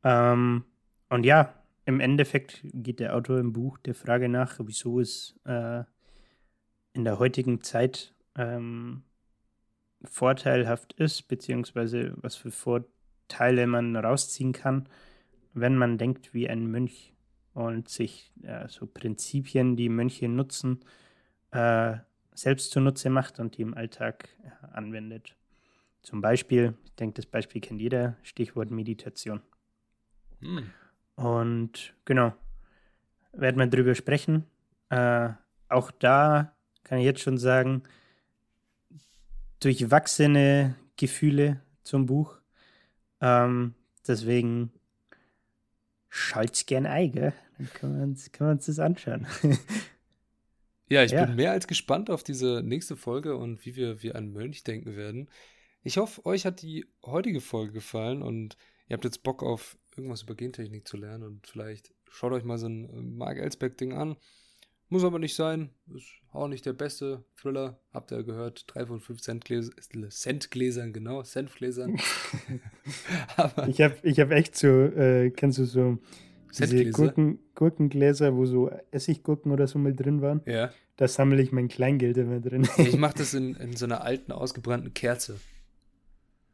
Ähm, 0.03 0.63
und 1.09 1.25
ja, 1.25 1.53
im 1.85 1.99
Endeffekt 1.99 2.61
geht 2.63 2.99
der 2.99 3.15
Autor 3.15 3.39
im 3.39 3.53
Buch 3.53 3.77
der 3.79 3.95
Frage 3.95 4.29
nach, 4.29 4.59
wieso 4.59 4.99
es 4.99 5.39
äh, 5.45 5.83
in 6.93 7.03
der 7.03 7.19
heutigen 7.19 7.61
Zeit 7.61 8.13
ähm, 8.35 9.03
vorteilhaft 10.03 10.93
ist, 10.93 11.27
beziehungsweise 11.27 12.13
was 12.17 12.35
für 12.35 12.51
Vorteile 12.51 13.67
man 13.67 13.95
rausziehen 13.95 14.53
kann, 14.53 14.87
wenn 15.53 15.75
man 15.77 15.97
denkt 15.97 16.33
wie 16.33 16.49
ein 16.49 16.67
Mönch 16.67 17.13
und 17.53 17.89
sich 17.89 18.33
äh, 18.43 18.67
so 18.67 18.87
Prinzipien, 18.87 19.75
die 19.75 19.89
Mönche 19.89 20.27
nutzen, 20.27 20.79
äh, 21.51 21.97
selbst 22.33 22.71
zunutze 22.71 23.09
macht 23.09 23.39
und 23.39 23.57
die 23.57 23.61
im 23.61 23.73
Alltag 23.73 24.29
äh, 24.43 24.67
anwendet. 24.73 25.35
Zum 26.01 26.21
Beispiel, 26.21 26.73
ich 26.83 26.95
denke, 26.95 27.15
das 27.15 27.25
Beispiel 27.25 27.61
kennt 27.61 27.81
jeder, 27.81 28.17
Stichwort 28.23 28.71
Meditation. 28.71 29.41
Hm. 30.41 30.69
Und 31.15 31.93
genau, 32.05 32.33
werden 33.31 33.57
wir 33.57 33.67
drüber 33.67 33.95
sprechen. 33.95 34.45
Äh, 34.89 35.29
auch 35.69 35.91
da 35.91 36.53
kann 36.83 36.99
ich 36.99 37.05
jetzt 37.05 37.21
schon 37.21 37.37
sagen, 37.37 37.83
durchwachsene 39.59 40.75
Gefühle 40.97 41.61
zum 41.83 42.05
Buch. 42.05 42.37
Ähm, 43.21 43.73
deswegen 44.05 44.71
schalt's 46.09 46.65
gern 46.65 46.85
ein, 46.85 47.11
gell? 47.11 47.33
Dann 47.57 47.69
können 47.73 47.97
wir 47.97 48.03
uns, 48.03 48.31
können 48.31 48.49
wir 48.49 48.53
uns 48.53 48.65
das 48.65 48.79
anschauen. 48.79 49.25
Ja, 50.93 51.03
ich 51.03 51.11
Ja. 51.11 51.25
bin 51.25 51.35
mehr 51.35 51.51
als 51.51 51.67
gespannt 51.67 52.09
auf 52.09 52.23
diese 52.23 52.61
nächste 52.63 52.95
Folge 52.95 53.35
und 53.35 53.65
wie 53.65 53.75
wir 53.75 54.03
wie 54.03 54.11
ein 54.13 54.31
Mönch 54.31 54.63
denken 54.63 54.95
werden. 54.95 55.29
Ich 55.83 55.97
hoffe, 55.97 56.25
euch 56.25 56.45
hat 56.45 56.61
die 56.61 56.85
heutige 57.03 57.41
Folge 57.41 57.73
gefallen 57.73 58.21
und 58.21 58.55
ihr 58.87 58.93
habt 58.93 59.03
jetzt 59.03 59.23
Bock 59.23 59.43
auf 59.43 59.77
irgendwas 59.97 60.21
über 60.23 60.35
Gentechnik 60.35 60.87
zu 60.87 60.97
lernen 60.97 61.23
und 61.23 61.47
vielleicht 61.47 61.93
schaut 62.09 62.31
euch 62.31 62.43
mal 62.43 62.57
so 62.57 62.67
ein 62.67 62.85
äh, 62.89 63.01
Mark 63.01 63.37
Ellsbeck-Ding 63.37 63.93
an. 63.93 64.15
Muss 64.89 65.03
aber 65.03 65.17
nicht 65.17 65.33
sein. 65.35 65.71
Ist 65.95 66.05
auch 66.31 66.47
nicht 66.47 66.65
der 66.67 66.73
beste 66.73 67.23
Thriller. 67.35 67.79
Habt 67.91 68.11
ihr 68.11 68.23
gehört? 68.23 68.65
Drei 68.67 68.85
von 68.85 68.99
fünf 68.99 69.21
Centgläs 69.21 69.71
Centgläsern, 70.09 70.93
genau. 70.93 71.23
Senfgläsern. 71.23 71.97
Ich 73.67 73.81
habe 73.81 73.95
ich 74.03 74.19
hab 74.19 74.31
echt 74.31 74.55
so, 74.55 74.67
äh, 74.67 75.31
kennst 75.31 75.57
du 75.57 75.65
so 75.65 75.97
diese? 76.59 76.91
Gurken, 76.91 77.39
Gurkengläser, 77.55 78.35
wo 78.35 78.45
so 78.45 78.69
Essiggurken 78.91 79.51
oder 79.51 79.67
so 79.67 79.79
mal 79.79 79.95
drin 79.95 80.21
waren? 80.21 80.41
Ja. 80.45 80.71
Da 80.97 81.07
sammle 81.07 81.41
ich 81.41 81.51
mein 81.51 81.69
Kleingeld 81.69 82.17
immer 82.17 82.39
drin. 82.39 82.67
Ich 82.77 82.97
mache 82.97 83.15
das 83.17 83.33
in, 83.33 83.55
in 83.55 83.75
so 83.75 83.85
einer 83.85 84.03
alten, 84.03 84.31
ausgebrannten 84.31 84.93
Kerze. 84.93 85.39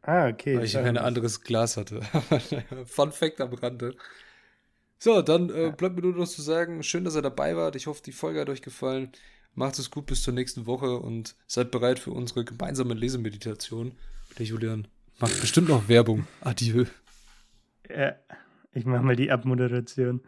ah, 0.02 0.28
okay. 0.28 0.58
weil 0.58 0.65
ich 0.65 0.73
kein 0.73 0.97
anderes 0.97 1.41
Glas 1.41 1.78
hatte. 1.78 2.02
Fun 2.86 3.12
Fact 3.12 3.41
am 3.41 3.54
Rande. 3.54 3.95
So, 4.97 5.21
dann 5.21 5.49
äh, 5.49 5.73
bleibt 5.75 5.95
mir 5.95 6.02
nur 6.02 6.15
noch 6.15 6.28
zu 6.28 6.41
sagen, 6.41 6.84
schön, 6.84 7.06
dass 7.06 7.15
ihr 7.15 7.21
dabei 7.21 7.56
wart. 7.56 7.75
Ich 7.75 7.88
hoffe, 7.88 8.02
die 8.06 8.12
Folge 8.12 8.41
hat 8.41 8.49
euch 8.49 8.62
gefallen. 8.62 9.12
Macht 9.56 9.80
es 9.80 9.91
gut 9.91 10.06
bis 10.06 10.23
zur 10.23 10.34
nächsten 10.34 10.65
Woche 10.65 10.97
und 10.97 11.36
seid 11.47 11.71
bereit 11.71 11.99
für 11.99 12.12
unsere 12.12 12.45
gemeinsame 12.45 12.93
Lesemeditation. 12.93 13.93
Der 14.38 14.45
Julian 14.45 14.88
macht 15.19 15.39
bestimmt 15.41 15.69
noch 15.69 15.88
Werbung. 15.88 16.28
Adieu. 16.41 16.86
Ja, 17.89 18.15
ich 18.73 18.86
mache 18.86 19.04
mal 19.04 19.15
die 19.15 19.32
Abmoderation. 19.32 20.21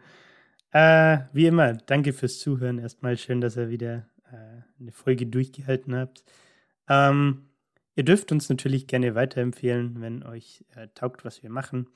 Äh, 0.72 1.18
wie 1.34 1.46
immer, 1.46 1.74
danke 1.74 2.14
fürs 2.14 2.38
Zuhören. 2.38 2.78
Erstmal 2.78 3.18
schön, 3.18 3.42
dass 3.42 3.58
ihr 3.58 3.68
wieder 3.68 4.06
äh, 4.30 4.62
eine 4.80 4.92
Folge 4.92 5.26
durchgehalten 5.26 5.94
habt. 5.94 6.24
Ähm, 6.88 7.50
ihr 7.94 8.04
dürft 8.04 8.32
uns 8.32 8.48
natürlich 8.48 8.86
gerne 8.86 9.14
weiterempfehlen, 9.14 10.00
wenn 10.00 10.22
euch 10.22 10.64
äh, 10.74 10.88
taugt, 10.94 11.26
was 11.26 11.42
wir 11.42 11.50
machen. 11.50 11.90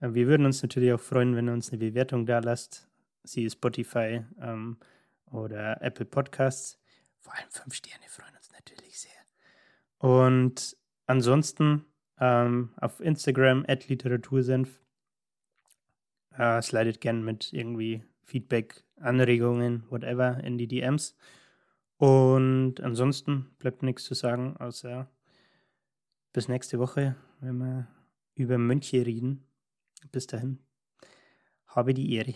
Äh, 0.00 0.14
wir 0.14 0.26
würden 0.26 0.44
uns 0.44 0.60
natürlich 0.60 0.92
auch 0.92 1.00
freuen, 1.00 1.36
wenn 1.36 1.48
ihr 1.48 1.52
uns 1.52 1.70
eine 1.70 1.78
Bewertung 1.78 2.26
da 2.26 2.40
lasst. 2.40 2.88
Sie 3.22 3.48
Spotify 3.48 4.24
ähm, 4.40 4.78
oder 5.30 5.80
Apple 5.80 6.06
Podcasts. 6.06 6.80
Vor 7.20 7.32
allem 7.32 7.50
fünf 7.50 7.74
Sterne 7.74 8.04
freuen 8.08 8.34
uns 8.36 8.50
natürlich 8.50 8.98
sehr. 8.98 9.10
Und 9.98 10.76
ansonsten 11.06 11.84
ähm, 12.18 12.70
auf 12.76 12.98
Instagram 12.98 13.64
at 13.68 13.86
Literatursenf 13.86 14.80
äh, 16.36 16.60
slidet 16.60 17.00
gern 17.00 17.24
mit 17.24 17.52
irgendwie 17.52 18.02
Feedback, 18.26 18.84
Anregungen, 18.96 19.84
whatever 19.88 20.42
in 20.42 20.58
die 20.58 20.66
DMs. 20.66 21.16
Und 21.96 22.80
ansonsten 22.80 23.54
bleibt 23.58 23.82
nichts 23.82 24.04
zu 24.04 24.14
sagen, 24.14 24.56
außer 24.58 25.08
bis 26.32 26.48
nächste 26.48 26.78
Woche, 26.78 27.16
wenn 27.40 27.56
wir 27.58 27.88
über 28.34 28.58
Mönche 28.58 29.06
reden. 29.06 29.46
Bis 30.12 30.26
dahin, 30.26 30.58
habe 31.68 31.94
die 31.94 32.12
Ehre. 32.14 32.34